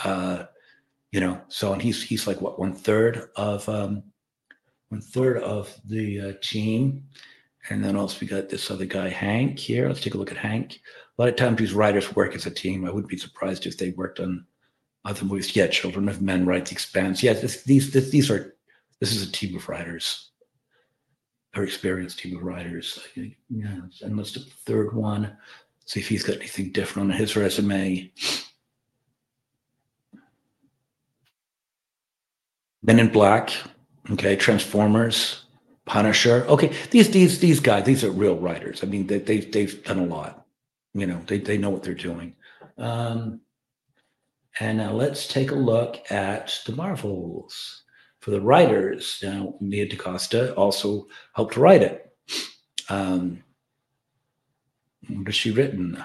Uh, 0.03 0.45
you 1.11 1.19
know, 1.19 1.41
so 1.47 1.73
and 1.73 1.81
he's 1.81 2.01
he's 2.01 2.27
like 2.27 2.41
what 2.41 2.59
one 2.59 2.73
third 2.73 3.29
of 3.35 3.67
um, 3.67 4.03
one 4.89 5.01
third 5.01 5.37
of 5.37 5.75
the 5.85 6.21
uh, 6.21 6.33
team, 6.41 7.03
and 7.69 7.83
then 7.83 7.95
also 7.95 8.17
we 8.21 8.27
got 8.27 8.49
this 8.49 8.71
other 8.71 8.85
guy 8.85 9.09
Hank 9.09 9.59
here. 9.59 9.87
Let's 9.87 10.01
take 10.01 10.13
a 10.13 10.17
look 10.17 10.31
at 10.31 10.37
Hank. 10.37 10.79
A 11.17 11.21
lot 11.21 11.29
of 11.29 11.35
times 11.35 11.57
these 11.57 11.73
writers 11.73 12.15
work 12.15 12.35
as 12.35 12.45
a 12.45 12.51
team. 12.51 12.85
I 12.85 12.91
wouldn't 12.91 13.09
be 13.09 13.17
surprised 13.17 13.65
if 13.65 13.77
they 13.77 13.89
worked 13.91 14.19
on 14.19 14.45
other 15.03 15.25
movies. 15.25 15.55
Yeah, 15.55 15.67
Children 15.67 16.07
of 16.07 16.21
Men, 16.21 16.45
right? 16.45 16.65
The 16.65 16.71
Expanse. 16.71 17.21
Yeah, 17.21 17.33
this, 17.33 17.63
these 17.63 17.91
this, 17.91 18.09
these 18.11 18.29
are 18.29 18.55
this 18.99 19.13
is 19.13 19.27
a 19.27 19.31
team 19.31 19.55
of 19.55 19.67
writers, 19.67 20.28
very 21.53 21.67
experienced 21.67 22.19
team 22.19 22.37
of 22.37 22.43
writers. 22.43 22.99
Yeah, 23.15 23.81
and 24.01 24.17
let's 24.17 24.31
do 24.31 24.39
the 24.41 24.49
third 24.65 24.93
one 24.93 25.35
see 25.89 25.99
if 25.99 26.07
he's 26.07 26.21
got 26.23 26.35
anything 26.35 26.71
different 26.71 27.11
on 27.11 27.17
his 27.17 27.35
resume. 27.35 28.11
Men 32.83 32.99
in 32.99 33.09
Black, 33.09 33.51
okay, 34.11 34.35
Transformers, 34.35 35.45
Punisher. 35.85 36.45
Okay, 36.47 36.71
these 36.91 37.09
these 37.09 37.39
these 37.39 37.59
guys, 37.59 37.85
these 37.85 38.03
are 38.03 38.11
real 38.11 38.37
writers. 38.37 38.83
I 38.83 38.87
mean, 38.87 39.07
they, 39.07 39.17
they've 39.17 39.51
they've 39.51 39.83
done 39.83 39.99
a 39.99 40.05
lot. 40.05 40.45
You 40.93 41.07
know, 41.07 41.21
they 41.25 41.39
they 41.39 41.57
know 41.57 41.71
what 41.71 41.81
they're 41.81 41.95
doing. 41.95 42.35
Um, 42.77 43.41
and 44.59 44.77
now 44.77 44.91
let's 44.91 45.27
take 45.27 45.49
a 45.49 45.55
look 45.55 45.99
at 46.11 46.59
the 46.67 46.73
Marvels 46.73 47.83
for 48.19 48.31
the 48.31 48.41
writers. 48.41 49.19
Now, 49.23 49.55
Nia 49.59 49.87
DaCosta 49.87 50.53
also 50.55 51.07
helped 51.33 51.57
write 51.57 51.81
it. 51.81 52.11
Um, 52.89 53.43
what 55.07 55.27
has 55.27 55.35
she 55.35 55.51
written? 55.51 56.03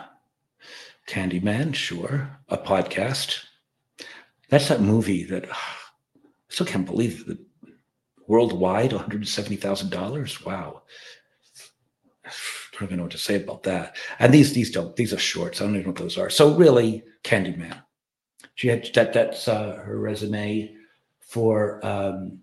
Candyman, 1.08 1.74
sure. 1.74 2.38
A 2.48 2.56
podcast. 2.56 3.44
That's 4.48 4.68
that 4.68 4.80
movie 4.80 5.24
that 5.24 5.50
I 5.50 5.56
still 6.48 6.66
can't 6.66 6.86
believe 6.86 7.26
that 7.26 7.38
worldwide 8.26 8.92
$170,000. 8.92 10.46
Wow. 10.46 10.82
I 12.24 12.30
don't 12.72 12.88
even 12.88 12.96
know 12.96 13.02
what 13.04 13.12
to 13.12 13.18
say 13.18 13.36
about 13.42 13.64
that. 13.64 13.96
And 14.18 14.32
these 14.32 14.52
these 14.52 14.70
don't 14.70 14.96
these 14.96 15.12
are 15.12 15.18
shorts. 15.18 15.60
I 15.60 15.64
don't 15.64 15.74
even 15.74 15.84
know 15.84 15.90
what 15.90 15.98
those 15.98 16.18
are. 16.18 16.30
So 16.30 16.54
really, 16.54 17.04
Candyman. 17.22 17.82
She 18.56 18.68
had 18.68 18.88
that 18.94 19.12
that's 19.12 19.46
uh, 19.46 19.76
her 19.84 19.98
resume 19.98 20.74
for 21.34 21.84
um, 21.84 22.38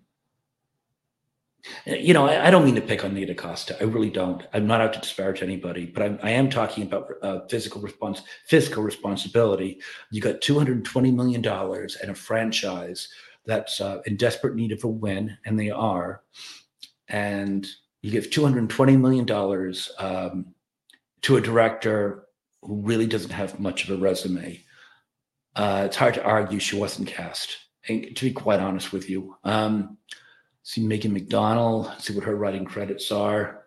you 1.86 2.12
know, 2.12 2.26
I, 2.26 2.48
I, 2.48 2.50
don't 2.50 2.64
mean 2.64 2.74
to 2.74 2.80
pick 2.80 3.04
on 3.04 3.14
Nia 3.14 3.24
DaCosta. 3.24 3.80
I 3.80 3.84
really 3.84 4.10
don't. 4.10 4.42
I'm 4.52 4.66
not 4.66 4.80
out 4.80 4.92
to 4.94 5.00
disparage 5.00 5.42
anybody, 5.42 5.86
but 5.86 6.02
I'm, 6.02 6.18
I 6.22 6.30
am 6.30 6.50
talking 6.50 6.82
about 6.82 7.10
uh, 7.22 7.40
physical 7.48 7.80
response, 7.80 8.22
fiscal 8.46 8.82
responsibility. 8.82 9.80
You 10.10 10.20
got 10.20 10.42
220 10.42 11.10
million 11.12 11.40
dollars 11.40 11.96
and 11.96 12.10
a 12.10 12.14
franchise 12.14 13.08
that's 13.46 13.80
uh, 13.80 14.02
in 14.06 14.16
desperate 14.16 14.56
need 14.56 14.72
of 14.72 14.84
a 14.84 14.88
win, 14.88 15.38
and 15.46 15.58
they 15.58 15.70
are. 15.70 16.22
And 17.08 17.66
you 18.02 18.10
give 18.10 18.30
220 18.30 18.96
million 18.98 19.24
dollars 19.24 19.90
um, 19.98 20.54
to 21.22 21.36
a 21.36 21.40
director 21.40 22.26
who 22.60 22.82
really 22.82 23.06
doesn't 23.06 23.30
have 23.30 23.58
much 23.58 23.88
of 23.88 23.96
a 23.96 24.02
resume. 24.02 24.62
Uh, 25.54 25.84
it's 25.86 25.96
hard 25.96 26.14
to 26.14 26.24
argue 26.24 26.58
she 26.58 26.76
wasn't 26.76 27.08
cast. 27.08 27.56
And 27.88 28.14
to 28.16 28.24
be 28.26 28.32
quite 28.32 28.60
honest 28.60 28.92
with 28.92 29.10
you. 29.10 29.36
Um, 29.44 29.98
see 30.62 30.86
Megan 30.86 31.18
McDonnell, 31.18 32.00
see 32.00 32.14
what 32.14 32.24
her 32.24 32.36
writing 32.36 32.64
credits 32.64 33.10
are. 33.10 33.64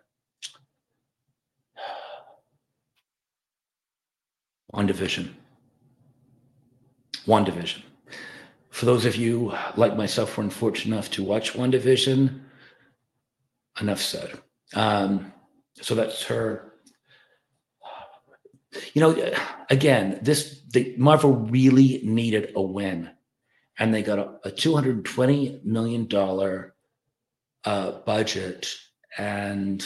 WandaVision. 4.72 5.32
One 7.24 7.44
division. 7.44 7.82
For 8.70 8.84
those 8.84 9.06
of 9.06 9.16
you 9.16 9.54
like 9.76 9.96
myself 9.96 10.36
were 10.36 10.44
unfortunate 10.44 10.94
enough 10.94 11.10
to 11.12 11.24
watch 11.24 11.54
WandaVision, 11.54 12.42
enough 13.80 14.00
said. 14.00 14.38
Um, 14.74 15.32
so 15.80 15.94
that's 15.94 16.22
her. 16.24 16.74
You 18.92 19.00
know, 19.00 19.32
again, 19.70 20.18
this 20.20 20.60
the 20.68 20.94
Marvel 20.98 21.32
really 21.32 22.00
needed 22.04 22.52
a 22.54 22.60
win, 22.60 23.10
and 23.78 23.92
they 23.92 24.02
got 24.02 24.18
a, 24.18 24.30
a 24.44 24.50
two 24.50 24.74
hundred 24.74 25.04
twenty 25.04 25.60
million 25.64 26.06
dollar 26.06 26.74
uh, 27.64 27.92
budget 28.06 28.68
and 29.18 29.84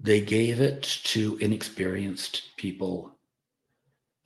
they 0.00 0.20
gave 0.20 0.60
it 0.60 0.82
to 1.04 1.36
inexperienced 1.38 2.56
people. 2.56 3.12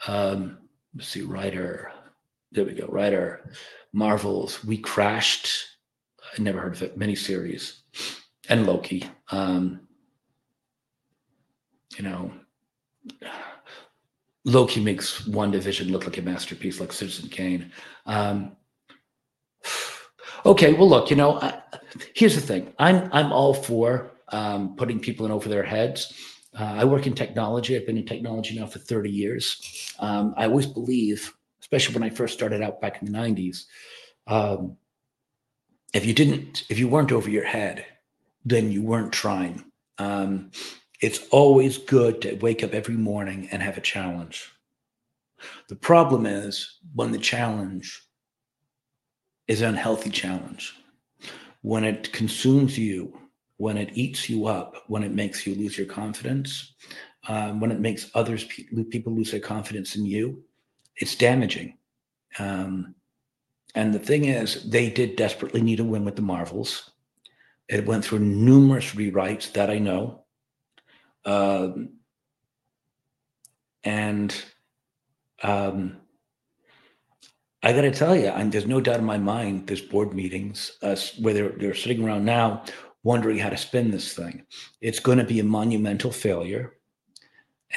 Um, 0.07 0.59
let's 0.95 1.09
see, 1.09 1.23
writer. 1.23 1.93
There 2.53 2.65
we 2.65 2.73
go, 2.73 2.87
writer. 2.87 3.51
Marvels. 3.93 4.59
WeCrashed. 4.59 5.65
I 6.37 6.43
never 6.43 6.61
heard 6.61 6.75
of 6.75 6.83
it. 6.83 6.99
Miniseries, 6.99 7.79
and 8.49 8.67
Loki. 8.67 9.05
Um, 9.31 9.81
you 11.97 12.05
know, 12.05 12.31
Loki 14.47 14.81
makes 14.81 15.23
WandaVision 15.23 15.91
look 15.91 16.05
like 16.05 16.19
a 16.19 16.23
masterpiece, 16.23 16.79
like 16.79 16.93
Citizen 16.93 17.29
Kane. 17.29 17.73
Um, 18.07 18.57
okay, 20.47 20.73
well, 20.73 20.89
look, 20.89 21.11
you 21.11 21.17
know, 21.17 21.41
I, 21.41 21.61
here's 22.15 22.37
the 22.37 22.41
thing. 22.41 22.73
I'm 22.79 23.11
I'm 23.13 23.33
all 23.33 23.53
for 23.53 24.13
um, 24.29 24.77
putting 24.77 25.01
people 25.01 25.27
in 25.27 25.33
over 25.33 25.49
their 25.49 25.65
heads. 25.65 26.15
Uh, 26.59 26.77
I 26.79 26.85
work 26.85 27.09
in 27.09 27.13
technology. 27.13 27.77
I've 27.77 27.87
been 27.87 27.99
in 27.99 28.07
technology 28.07 28.59
now 28.59 28.67
for 28.67 28.79
30 28.79 29.11
years. 29.11 29.93
Um, 29.99 30.33
I 30.37 30.45
always 30.45 30.67
believe, 30.67 31.35
especially 31.61 31.95
when 31.95 32.05
I 32.05 32.11
first 32.11 32.33
started 32.33 32.63
out 32.63 32.81
back 32.81 33.03
in 33.03 33.13
the 33.13 33.19
90s, 33.19 33.65
um, 34.29 34.77
if 35.93 36.07
you 36.07 36.15
didn't, 36.15 36.65
if 36.71 36.79
you 36.79 36.89
weren't 36.89 37.13
over 37.13 37.29
your 37.29 37.45
head, 37.45 37.85
then 38.45 38.71
you 38.71 38.81
weren't 38.81 39.13
trying. 39.13 39.65
Um, 39.99 40.51
it's 41.01 41.27
always 41.31 41.79
good 41.79 42.23
to 42.23 42.35
wake 42.37 42.63
up 42.65 42.73
every 42.73 42.97
morning 42.97 43.49
and 43.53 43.63
have 43.63 43.77
a 43.77 43.83
challenge. 43.83 44.51
The 45.69 45.77
problem 45.77 46.27
is 46.27 46.79
when 46.95 47.13
the 47.13 47.19
challenge 47.19 48.03
is 49.49 49.61
an 49.61 49.71
unhealthy 49.71 50.11
challenge. 50.11 50.75
When 51.63 51.85
it 51.85 52.13
consumes 52.13 52.79
you, 52.79 53.19
when 53.59 53.77
it 53.77 53.91
eats 53.95 54.29
you 54.29 54.47
up, 54.47 54.85
when 54.87 55.03
it 55.03 55.13
makes 55.13 55.47
you 55.47 55.55
lose 55.55 55.77
your 55.77 55.87
confidence, 55.87 56.75
um, 57.29 57.61
when 57.61 57.73
it 57.73 57.81
makes 57.81 58.11
others 58.15 58.45
people 58.45 59.15
lose 59.15 59.31
their 59.31 59.41
confidence 59.41 59.97
in 59.97 60.07
you, 60.07 60.43
it's 60.97 61.15
damaging. 61.15 61.77
Um, 62.39 62.95
and 63.75 63.93
the 63.93 63.99
thing 63.99 64.27
is, 64.27 64.69
they 64.71 64.91
did 64.91 65.17
desperately 65.17 65.61
need 65.61 65.81
a 65.81 65.85
win 65.85 66.05
with 66.05 66.17
the 66.17 66.23
Marvels. 66.23 66.91
It 67.69 67.87
went 67.87 68.05
through 68.05 68.21
numerous 68.21 68.95
rewrites 68.95 69.53
that 69.53 69.71
I 69.71 69.79
know. 69.79 70.26
Um, 71.27 71.91
and 73.85 74.35
um, 75.43 75.99
I 77.63 77.73
got 77.73 77.83
to 77.83 77.91
tell 77.91 78.17
you, 78.17 78.29
and 78.29 78.51
there's 78.51 78.67
no 78.67 78.81
doubt 78.81 79.01
in 79.01 79.05
my 79.05 79.19
mind, 79.19 79.67
there's 79.67 79.81
board 79.81 80.15
meetings 80.15 80.79
uh, 80.83 80.97
where 81.21 81.35
they're, 81.35 81.49
they're 81.51 81.75
sitting 81.75 82.05
around 82.05 82.25
now 82.25 82.65
wondering 83.03 83.39
how 83.39 83.49
to 83.49 83.57
spin 83.57 83.91
this 83.91 84.15
thing. 84.15 84.45
It's 84.81 84.99
going 84.99 85.19
to 85.19 85.25
be 85.25 85.41
a 85.41 85.45
monumental 85.45 86.11
failure. 86.11 86.75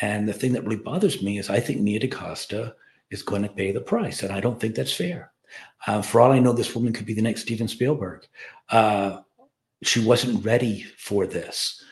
And 0.02 0.28
the 0.28 0.34
thing 0.34 0.54
that 0.54 0.64
really 0.64 0.78
bothers 0.78 1.22
me 1.22 1.38
is 1.38 1.50
I 1.50 1.60
think 1.60 1.80
Nia 1.80 2.00
DaCosta 2.00 2.76
is 3.12 3.24
going 3.24 3.44
to 3.44 3.50
pay 3.50 3.72
the 3.72 3.82
price. 3.82 4.24
And 4.24 4.32
I 4.32 4.40
don't 4.40 4.60
think 4.60 4.76
that's 4.76 4.94
fair. 4.94 5.32
Uh, 5.86 6.02
for 6.02 6.22
all 6.22 6.32
I 6.32 6.40
know, 6.40 6.54
this 6.54 6.76
woman 6.76 6.94
could 6.94 7.06
be 7.06 7.14
the 7.14 7.22
next 7.22 7.42
Steven 7.42 7.68
Spielberg. 7.68 8.28
Uh, 8.70 9.22
she 9.84 10.04
wasn't 10.04 10.44
ready 10.44 10.84
for 10.98 11.26
this. 11.26 11.84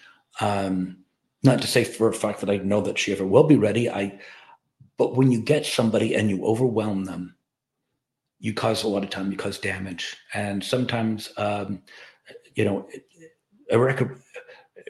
Um, 0.41 1.03
not 1.47 1.61
to 1.61 1.67
say 1.67 1.83
for 1.83 2.07
a 2.09 2.13
fact 2.13 2.41
that 2.41 2.49
I 2.49 2.57
know 2.57 2.81
that 2.81 2.99
she 2.99 3.11
ever 3.11 3.25
will 3.25 3.43
be 3.43 3.57
ready. 3.57 3.89
I, 3.89 4.19
but 4.97 5.15
when 5.15 5.31
you 5.31 5.41
get 5.41 5.65
somebody 5.65 6.15
and 6.15 6.29
you 6.29 6.45
overwhelm 6.45 7.05
them, 7.05 7.35
you 8.39 8.53
cause 8.53 8.83
a 8.83 8.87
lot 8.87 9.03
of 9.03 9.09
time, 9.09 9.31
you 9.31 9.37
cause 9.37 9.57
damage, 9.57 10.15
and 10.33 10.63
sometimes, 10.63 11.31
um, 11.37 11.81
you 12.55 12.63
know, 12.65 12.87
irreco- 13.71 14.19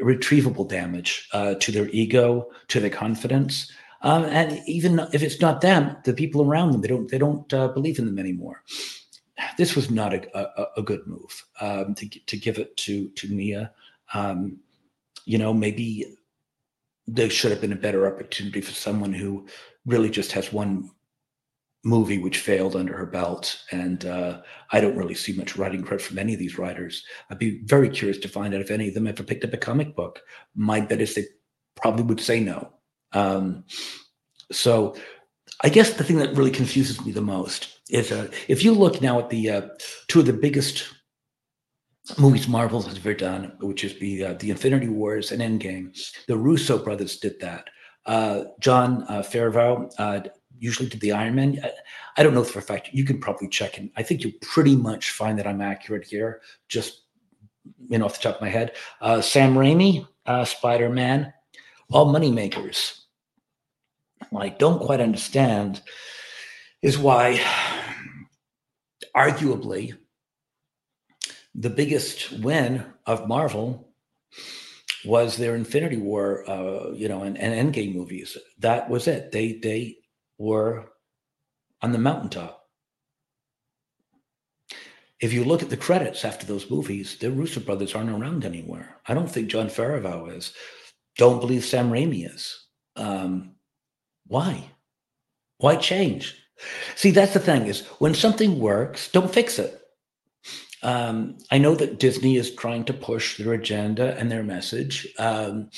retrievable 0.02 0.68
damage 0.68 1.30
uh, 1.32 1.56
to 1.56 1.72
their 1.72 1.88
ego, 1.90 2.50
to 2.68 2.80
their 2.80 2.90
confidence, 2.90 3.72
um, 4.02 4.26
and 4.26 4.62
even 4.68 5.00
if 5.14 5.24
it's 5.24 5.42
not 5.42 5.62
them, 5.62 5.98
the 6.04 6.14
people 6.14 6.44
around 6.44 6.72
them, 6.72 6.82
they 6.82 6.88
don't 6.88 7.10
they 7.10 7.18
don't 7.18 7.52
uh, 7.54 7.68
believe 7.70 8.00
in 8.00 8.06
them 8.06 8.20
anymore. 8.20 8.64
This 9.58 9.76
was 9.76 9.90
not 9.90 10.14
a, 10.14 10.38
a, 10.38 10.68
a 10.78 10.82
good 10.82 11.06
move 11.08 11.44
um, 11.62 11.96
to 11.96 12.08
to 12.08 12.38
give 12.38 12.58
it 12.60 12.76
to 12.78 13.10
to 13.10 13.34
Nia. 13.34 13.72
Um, 14.14 14.60
you 15.26 15.38
know, 15.38 15.54
maybe 15.54 16.18
there 17.08 17.30
should 17.30 17.52
have 17.52 17.62
been 17.62 17.74
a 17.74 17.78
better 17.78 18.06
opportunity 18.06 18.62
for 18.62 18.74
someone 18.74 19.14
who 19.14 19.48
really 19.86 20.10
just 20.10 20.32
has 20.34 20.52
one 20.52 20.92
movie 21.84 22.18
which 22.18 22.40
failed 22.40 22.76
under 22.76 22.96
her 22.96 23.06
belt. 23.06 23.64
And 23.72 24.06
uh, 24.06 24.42
I 24.72 24.82
don't 24.82 24.98
really 24.98 25.14
see 25.16 25.34
much 25.34 25.56
writing 25.56 25.84
credit 25.84 26.06
from 26.06 26.20
any 26.20 26.34
of 26.34 26.40
these 26.40 26.58
writers. 26.58 27.04
I'd 27.30 27.40
be 27.40 27.62
very 27.64 27.90
curious 27.90 28.18
to 28.20 28.28
find 28.28 28.54
out 28.54 28.62
if 28.62 28.72
any 28.72 28.90
of 28.90 28.94
them 28.94 29.08
ever 29.08 29.24
picked 29.24 29.46
up 29.46 29.54
a 29.54 29.58
comic 29.58 29.96
book. 29.96 30.20
My 30.54 30.82
bet 30.82 31.02
is 31.02 31.16
they 31.16 31.26
probably 31.76 32.04
would 32.04 32.20
say 32.20 32.42
no. 32.42 32.74
Um, 33.14 33.64
so 34.52 34.96
I 35.64 35.70
guess 35.70 35.94
the 35.94 36.04
thing 36.04 36.18
that 36.18 36.36
really 36.36 36.52
confuses 36.52 37.04
me 37.06 37.12
the 37.12 37.22
most 37.22 37.80
is 37.90 38.12
uh, 38.12 38.30
if 38.48 38.64
you 38.64 38.74
look 38.74 39.02
now 39.02 39.20
at 39.20 39.30
the 39.30 39.50
uh, 39.50 39.62
two 40.08 40.20
of 40.20 40.26
the 40.26 40.34
biggest 40.34 40.94
movies 42.18 42.48
Marvel 42.48 42.82
has 42.82 42.98
ever 42.98 43.14
done, 43.14 43.54
which 43.60 43.84
is 43.84 43.98
the 44.00 44.24
uh, 44.24 44.34
the 44.34 44.50
Infinity 44.52 44.90
Wars 44.90 45.32
and 45.32 45.42
Endgame. 45.42 45.98
The 46.28 46.38
Russo 46.38 46.78
brothers 46.78 47.18
did 47.18 47.40
that. 47.42 47.70
Uh, 48.06 48.46
Jon 48.60 49.04
uh, 49.10 49.22
Favreau 49.22 49.92
uh, 49.98 50.22
usually 50.60 50.88
did 50.90 51.02
the 51.02 51.12
Iron 51.12 51.36
Man. 51.36 51.60
I, 51.64 51.72
I, 52.16 52.24
don't 52.24 52.34
know 52.34 52.44
for 52.44 52.60
a 52.60 52.62
fact. 52.62 52.90
You 52.94 53.04
can 53.04 53.20
probably 53.20 53.50
check, 53.50 53.78
and 53.78 53.92
I 53.98 54.04
think 54.04 54.24
you'll 54.24 54.40
pretty 54.42 54.76
much 54.76 55.12
find 55.12 55.38
that 55.38 55.48
I'm 55.48 55.62
accurate 55.62 56.06
here. 56.06 56.42
Just 56.70 57.02
you 57.90 57.98
know, 57.98 58.06
off 58.06 58.18
the 58.18 58.24
top 58.24 58.36
of 58.36 58.42
my 58.42 58.50
head, 58.50 58.76
uh, 59.02 59.22
Sam 59.22 59.56
Raimi, 59.56 60.08
uh, 60.25 60.46
Spider 60.46 60.90
Man, 60.90 61.34
all 61.92 62.05
money 62.12 62.31
makers. 62.31 63.05
What 64.29 64.46
I 64.46 64.50
don't 64.50 64.79
quite 64.79 65.01
understand 65.01 65.81
is 66.81 66.98
why, 66.98 67.42
arguably, 69.16 69.98
the 71.57 71.70
biggest 71.72 72.31
win 72.39 72.85
of 73.05 73.27
Marvel 73.27 73.89
was 75.03 75.37
their 75.37 75.55
Infinity 75.55 75.98
War, 75.98 76.48
uh, 76.50 76.91
you 76.91 77.09
know, 77.09 77.24
and, 77.24 77.37
and 77.37 77.74
Endgame 77.74 77.96
movies. 77.96 78.37
That 78.59 78.89
was 78.89 79.07
it. 79.07 79.31
They 79.31 79.53
they 79.53 79.98
were 80.37 80.85
on 81.81 81.91
the 81.91 81.98
mountaintop. 81.98 82.63
If 85.20 85.33
you 85.33 85.43
look 85.43 85.63
at 85.63 85.72
the 85.72 85.77
credits 85.77 86.24
after 86.24 86.46
those 86.46 86.70
movies, 86.70 87.17
the 87.17 87.31
Russo 87.31 87.59
brothers 87.59 87.96
aren't 87.96 88.11
around 88.11 88.46
anywhere. 88.46 88.98
I 89.07 89.15
don't 89.15 89.29
think 89.29 89.50
Jon 89.50 89.67
Favreau 89.67 90.35
is. 90.35 90.53
Don't 91.17 91.39
believe 91.39 91.65
Sam 91.65 91.89
Raimi 91.89 92.31
is. 92.31 92.67
Um, 92.96 93.55
why? 94.27 94.63
Why 95.57 95.75
change? 95.75 96.35
See, 96.96 97.09
that's 97.09 97.33
the 97.33 97.39
thing 97.39 97.65
is 97.65 97.85
when 97.98 98.13
something 98.13 98.59
works, 98.59 99.09
don't 99.11 99.33
fix 99.33 99.57
it. 99.57 99.81
Um, 100.83 101.37
I 101.51 101.57
know 101.57 101.75
that 101.75 102.00
Disney 102.00 102.37
is 102.37 102.53
trying 102.53 102.85
to 102.85 102.94
push 102.94 103.37
their 103.37 103.53
agenda 103.53 104.18
and 104.18 104.31
their 104.31 104.44
message. 104.44 105.07
Um, 105.18 105.70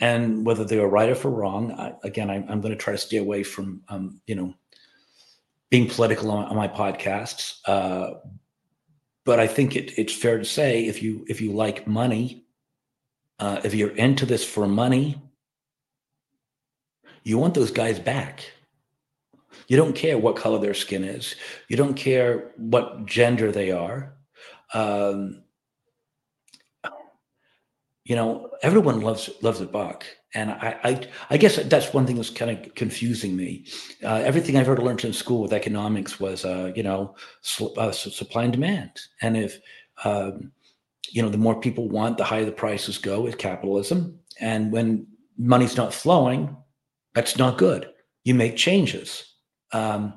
and 0.00 0.44
whether 0.44 0.64
they're 0.64 0.88
right 0.88 1.08
or 1.08 1.14
for 1.14 1.30
wrong, 1.30 1.72
I, 1.72 1.94
again, 2.02 2.30
I, 2.30 2.36
am 2.36 2.60
going 2.60 2.72
to 2.72 2.76
try 2.76 2.92
to 2.92 2.98
stay 2.98 3.16
away 3.16 3.42
from, 3.42 3.82
um, 3.88 4.20
you 4.26 4.34
know, 4.34 4.54
being 5.70 5.88
political 5.88 6.30
on, 6.30 6.46
on 6.46 6.56
my 6.56 6.68
podcasts. 6.68 7.58
Uh, 7.66 8.14
but 9.24 9.40
I 9.40 9.46
think 9.46 9.76
it, 9.76 9.98
it's 9.98 10.14
fair 10.14 10.38
to 10.38 10.44
say 10.44 10.86
if 10.86 11.02
you 11.02 11.24
if 11.28 11.40
you 11.40 11.52
like 11.52 11.86
money, 11.86 12.44
uh, 13.38 13.60
if 13.64 13.74
you're 13.74 13.96
into 13.96 14.26
this 14.26 14.44
for 14.44 14.66
money, 14.66 15.20
you 17.22 17.38
want 17.38 17.54
those 17.54 17.70
guys 17.70 17.98
back. 17.98 18.44
You 19.68 19.76
don't 19.76 19.94
care 19.94 20.18
what 20.18 20.36
color 20.36 20.58
their 20.58 20.74
skin 20.74 21.04
is. 21.04 21.34
You 21.68 21.76
don't 21.76 21.94
care 21.94 22.52
what 22.56 23.06
gender 23.06 23.50
they 23.50 23.70
are. 23.70 24.14
Um, 24.72 25.44
you 28.04 28.14
know, 28.14 28.50
everyone 28.62 29.00
loves 29.00 29.30
loves 29.40 29.62
a 29.62 29.66
buck, 29.66 30.04
and 30.34 30.50
I, 30.50 30.78
I, 30.84 31.08
I 31.30 31.36
guess 31.38 31.56
that's 31.56 31.94
one 31.94 32.06
thing 32.06 32.16
that's 32.16 32.28
kind 32.28 32.50
of 32.50 32.74
confusing 32.74 33.34
me. 33.34 33.64
Uh, 34.02 34.20
everything 34.24 34.56
I've 34.56 34.68
ever 34.68 34.82
learned 34.82 35.04
in 35.04 35.14
school 35.14 35.40
with 35.40 35.54
economics 35.54 36.20
was, 36.20 36.44
uh, 36.44 36.70
you 36.76 36.82
know, 36.82 37.14
sl- 37.40 37.78
uh, 37.78 37.92
supply 37.92 38.44
and 38.44 38.52
demand, 38.52 39.00
and 39.22 39.38
if 39.38 39.58
um, 40.04 40.52
you 41.10 41.22
know, 41.22 41.30
the 41.30 41.38
more 41.38 41.58
people 41.58 41.88
want, 41.88 42.18
the 42.18 42.24
higher 42.24 42.44
the 42.44 42.52
prices 42.52 42.98
go 42.98 43.22
with 43.22 43.38
capitalism, 43.38 44.18
and 44.38 44.70
when 44.70 45.06
money's 45.38 45.76
not 45.76 45.94
flowing, 45.94 46.54
that's 47.14 47.38
not 47.38 47.56
good. 47.56 47.90
You 48.24 48.34
make 48.34 48.56
changes. 48.56 49.33
Um, 49.74 50.14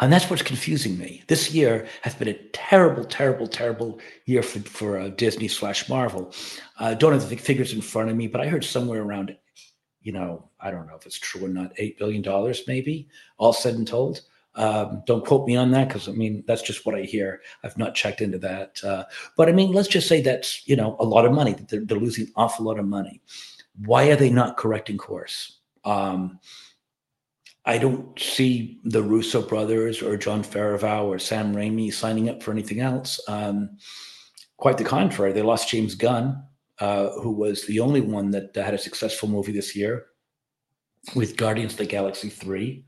and 0.00 0.12
that's 0.12 0.30
what's 0.30 0.42
confusing 0.42 0.96
me. 0.96 1.22
This 1.26 1.52
year 1.52 1.86
has 2.02 2.14
been 2.14 2.28
a 2.28 2.34
terrible, 2.52 3.04
terrible, 3.04 3.48
terrible 3.48 4.00
year 4.26 4.42
for, 4.42 4.60
for 4.60 4.98
uh, 4.98 5.08
Disney 5.08 5.48
slash 5.48 5.88
Marvel. 5.88 6.32
I 6.78 6.92
uh, 6.92 6.94
don't 6.94 7.12
have 7.12 7.28
the 7.28 7.36
figures 7.36 7.72
in 7.72 7.80
front 7.80 8.08
of 8.08 8.16
me, 8.16 8.28
but 8.28 8.40
I 8.40 8.46
heard 8.46 8.64
somewhere 8.64 9.02
around, 9.02 9.36
you 10.02 10.12
know, 10.12 10.48
I 10.60 10.70
don't 10.70 10.86
know 10.86 10.94
if 10.94 11.04
it's 11.04 11.18
true 11.18 11.44
or 11.44 11.48
not, 11.48 11.74
$8 11.76 11.98
billion 11.98 12.54
maybe, 12.68 13.08
all 13.38 13.52
said 13.52 13.74
and 13.74 13.86
told. 13.86 14.22
Um, 14.54 15.02
don't 15.06 15.24
quote 15.26 15.46
me 15.46 15.56
on 15.56 15.70
that 15.72 15.88
because 15.88 16.08
I 16.08 16.12
mean, 16.12 16.42
that's 16.46 16.62
just 16.62 16.86
what 16.86 16.94
I 16.94 17.02
hear. 17.02 17.42
I've 17.62 17.78
not 17.78 17.94
checked 17.94 18.20
into 18.20 18.38
that. 18.38 18.82
Uh, 18.82 19.04
but 19.36 19.48
I 19.48 19.52
mean, 19.52 19.72
let's 19.72 19.88
just 19.88 20.08
say 20.08 20.20
that's, 20.20 20.66
you 20.66 20.76
know, 20.76 20.96
a 21.00 21.04
lot 21.04 21.26
of 21.26 21.32
money. 21.32 21.54
They're, 21.68 21.84
they're 21.84 21.98
losing 21.98 22.26
an 22.26 22.32
awful 22.36 22.64
lot 22.64 22.78
of 22.78 22.86
money. 22.86 23.20
Why 23.84 24.10
are 24.10 24.16
they 24.16 24.30
not 24.30 24.56
correcting 24.56 24.98
course? 24.98 25.58
Um, 25.84 26.38
I 27.68 27.76
don't 27.76 28.18
see 28.18 28.80
the 28.84 29.02
Russo 29.02 29.42
brothers 29.42 30.00
or 30.00 30.16
Jon 30.16 30.42
Favreau 30.42 31.04
or 31.04 31.18
Sam 31.18 31.54
Raimi 31.54 31.92
signing 31.92 32.30
up 32.30 32.42
for 32.42 32.50
anything 32.50 32.80
else. 32.80 33.20
Um, 33.28 33.76
quite 34.56 34.78
the 34.78 34.84
contrary, 34.84 35.32
they 35.32 35.42
lost 35.42 35.68
James 35.68 35.94
Gunn, 35.94 36.42
uh, 36.78 37.10
who 37.20 37.30
was 37.30 37.66
the 37.66 37.80
only 37.80 38.00
one 38.00 38.30
that 38.30 38.56
had 38.56 38.72
a 38.72 38.78
successful 38.78 39.28
movie 39.28 39.52
this 39.52 39.76
year 39.76 40.06
with 41.14 41.36
Guardians 41.36 41.72
of 41.72 41.78
the 41.78 41.84
Galaxy 41.84 42.30
3, 42.30 42.86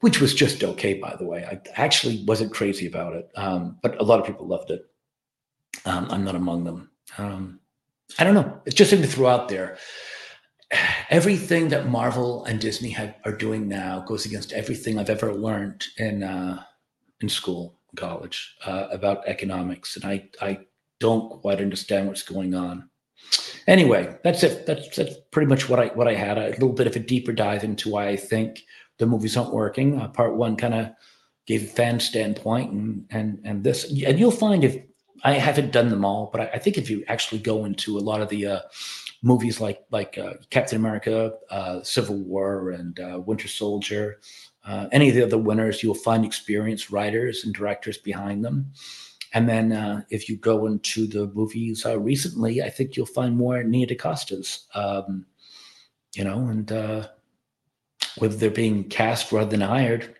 which 0.00 0.20
was 0.20 0.34
just 0.34 0.64
okay, 0.64 0.94
by 0.94 1.14
the 1.14 1.24
way. 1.24 1.44
I 1.44 1.60
actually 1.80 2.24
wasn't 2.26 2.52
crazy 2.52 2.88
about 2.88 3.14
it, 3.14 3.30
um, 3.36 3.78
but 3.84 4.00
a 4.00 4.04
lot 4.04 4.18
of 4.18 4.26
people 4.26 4.48
loved 4.48 4.72
it. 4.72 4.82
Um, 5.84 6.08
I'm 6.10 6.24
not 6.24 6.34
among 6.34 6.64
them. 6.64 6.90
Um, 7.18 7.60
I 8.18 8.24
don't 8.24 8.34
know. 8.34 8.60
It's 8.66 8.74
just 8.74 8.90
something 8.90 9.08
to 9.08 9.14
throw 9.14 9.28
out 9.28 9.48
there 9.48 9.78
everything 11.10 11.68
that 11.68 11.88
Marvel 11.88 12.44
and 12.44 12.60
Disney 12.60 12.90
have, 12.90 13.14
are 13.24 13.32
doing 13.32 13.68
now 13.68 14.00
goes 14.00 14.26
against 14.26 14.52
everything 14.52 14.98
I've 14.98 15.10
ever 15.10 15.32
learned 15.34 15.84
in 15.98 16.22
uh, 16.22 16.62
in 17.20 17.28
school, 17.28 17.78
college 17.96 18.56
uh, 18.66 18.88
about 18.90 19.26
economics, 19.26 19.96
and 19.96 20.04
I 20.04 20.28
I 20.40 20.58
don't 20.98 21.40
quite 21.40 21.60
understand 21.60 22.08
what's 22.08 22.22
going 22.22 22.54
on. 22.54 22.88
Anyway, 23.66 24.16
that's 24.22 24.42
it. 24.42 24.66
That's 24.66 24.96
that's 24.96 25.16
pretty 25.30 25.48
much 25.48 25.68
what 25.68 25.80
I 25.80 25.86
what 25.88 26.08
I 26.08 26.14
had. 26.14 26.38
A 26.38 26.50
little 26.50 26.72
bit 26.72 26.86
of 26.86 26.96
a 26.96 27.00
deeper 27.00 27.32
dive 27.32 27.64
into 27.64 27.90
why 27.90 28.08
I 28.08 28.16
think 28.16 28.62
the 28.98 29.06
movies 29.06 29.36
aren't 29.36 29.54
working. 29.54 30.00
Uh, 30.00 30.08
part 30.08 30.36
one 30.36 30.56
kind 30.56 30.74
of 30.74 30.90
gave 31.46 31.62
a 31.62 31.66
fan 31.66 32.00
standpoint, 32.00 32.72
and 32.72 33.06
and 33.10 33.40
and 33.44 33.64
this, 33.64 33.84
and 33.84 34.18
you'll 34.18 34.30
find 34.30 34.64
if 34.64 34.76
I 35.24 35.32
haven't 35.32 35.72
done 35.72 35.88
them 35.88 36.04
all, 36.04 36.30
but 36.30 36.42
I, 36.42 36.46
I 36.54 36.58
think 36.58 36.78
if 36.78 36.90
you 36.90 37.04
actually 37.08 37.40
go 37.40 37.64
into 37.64 37.98
a 37.98 38.00
lot 38.00 38.20
of 38.20 38.28
the 38.28 38.46
uh, 38.46 38.60
movies 39.26 39.60
like 39.60 39.84
like 39.90 40.16
uh, 40.18 40.34
Captain 40.50 40.78
America, 40.78 41.32
uh, 41.50 41.82
Civil 41.82 42.18
War, 42.22 42.70
and 42.70 43.00
uh, 43.00 43.18
Winter 43.26 43.48
Soldier, 43.48 44.20
uh, 44.64 44.86
any 44.92 45.08
of 45.08 45.16
the 45.16 45.24
other 45.24 45.36
winners, 45.36 45.82
you'll 45.82 45.94
find 46.08 46.24
experienced 46.24 46.90
writers 46.90 47.44
and 47.44 47.52
directors 47.52 47.98
behind 47.98 48.44
them. 48.44 48.70
And 49.34 49.48
then 49.48 49.72
uh, 49.72 50.02
if 50.10 50.28
you 50.28 50.36
go 50.36 50.66
into 50.66 51.08
the 51.08 51.26
movies 51.34 51.84
uh, 51.84 51.98
recently, 51.98 52.62
I 52.62 52.70
think 52.70 52.96
you'll 52.96 53.06
find 53.06 53.36
more 53.36 53.62
Nia 53.64 53.88
DaCosta's, 53.88 54.68
um, 54.74 55.26
you 56.14 56.24
know, 56.24 56.46
and 56.46 56.70
whether 58.18 58.36
they're 58.36 58.50
being 58.50 58.84
cast 58.84 59.32
rather 59.32 59.50
than 59.50 59.60
hired, 59.60 60.16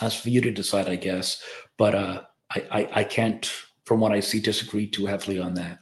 that's 0.00 0.14
for 0.14 0.30
you 0.30 0.40
to 0.40 0.52
decide, 0.52 0.88
I 0.88 0.96
guess. 0.96 1.42
But 1.76 1.94
I, 1.94 2.60
I, 2.70 2.88
I 3.00 3.04
can't, 3.04 3.44
from 3.84 4.00
what 4.00 4.12
I 4.12 4.20
see, 4.20 4.40
disagree 4.40 4.86
too 4.86 5.06
heavily 5.06 5.38
on 5.40 5.54
that. 5.54 5.80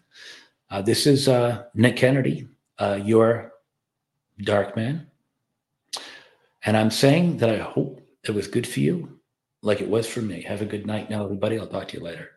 Uh, 0.69 0.83
this 0.83 1.07
is 1.07 1.29
uh, 1.29 1.65
Nick 1.75 1.97
Kennedy, 1.97 2.49
uh, 2.79 2.99
your 3.03 3.53
dark 4.43 4.77
man. 4.77 5.07
And 6.65 6.77
I'm 6.77 6.91
saying 6.91 7.39
that 7.39 7.51
I 7.51 7.59
hope 7.59 8.01
it 8.25 8.33
was 8.33 8.49
good 8.49 8.67
for 8.67 8.81
you, 8.81 9.21
like 9.63 9.81
it 9.81 9.89
was 9.89 10.09
for 10.09 10.21
me. 10.21 10.43
Have 10.43 10.63
a 10.63 10.67
good 10.67 10.87
night 10.87 11.09
now, 11.09 11.25
everybody. 11.25 11.59
I'll 11.59 11.69
talk 11.69 11.89
to 11.89 11.99
you 11.99 12.03
later. 12.03 12.36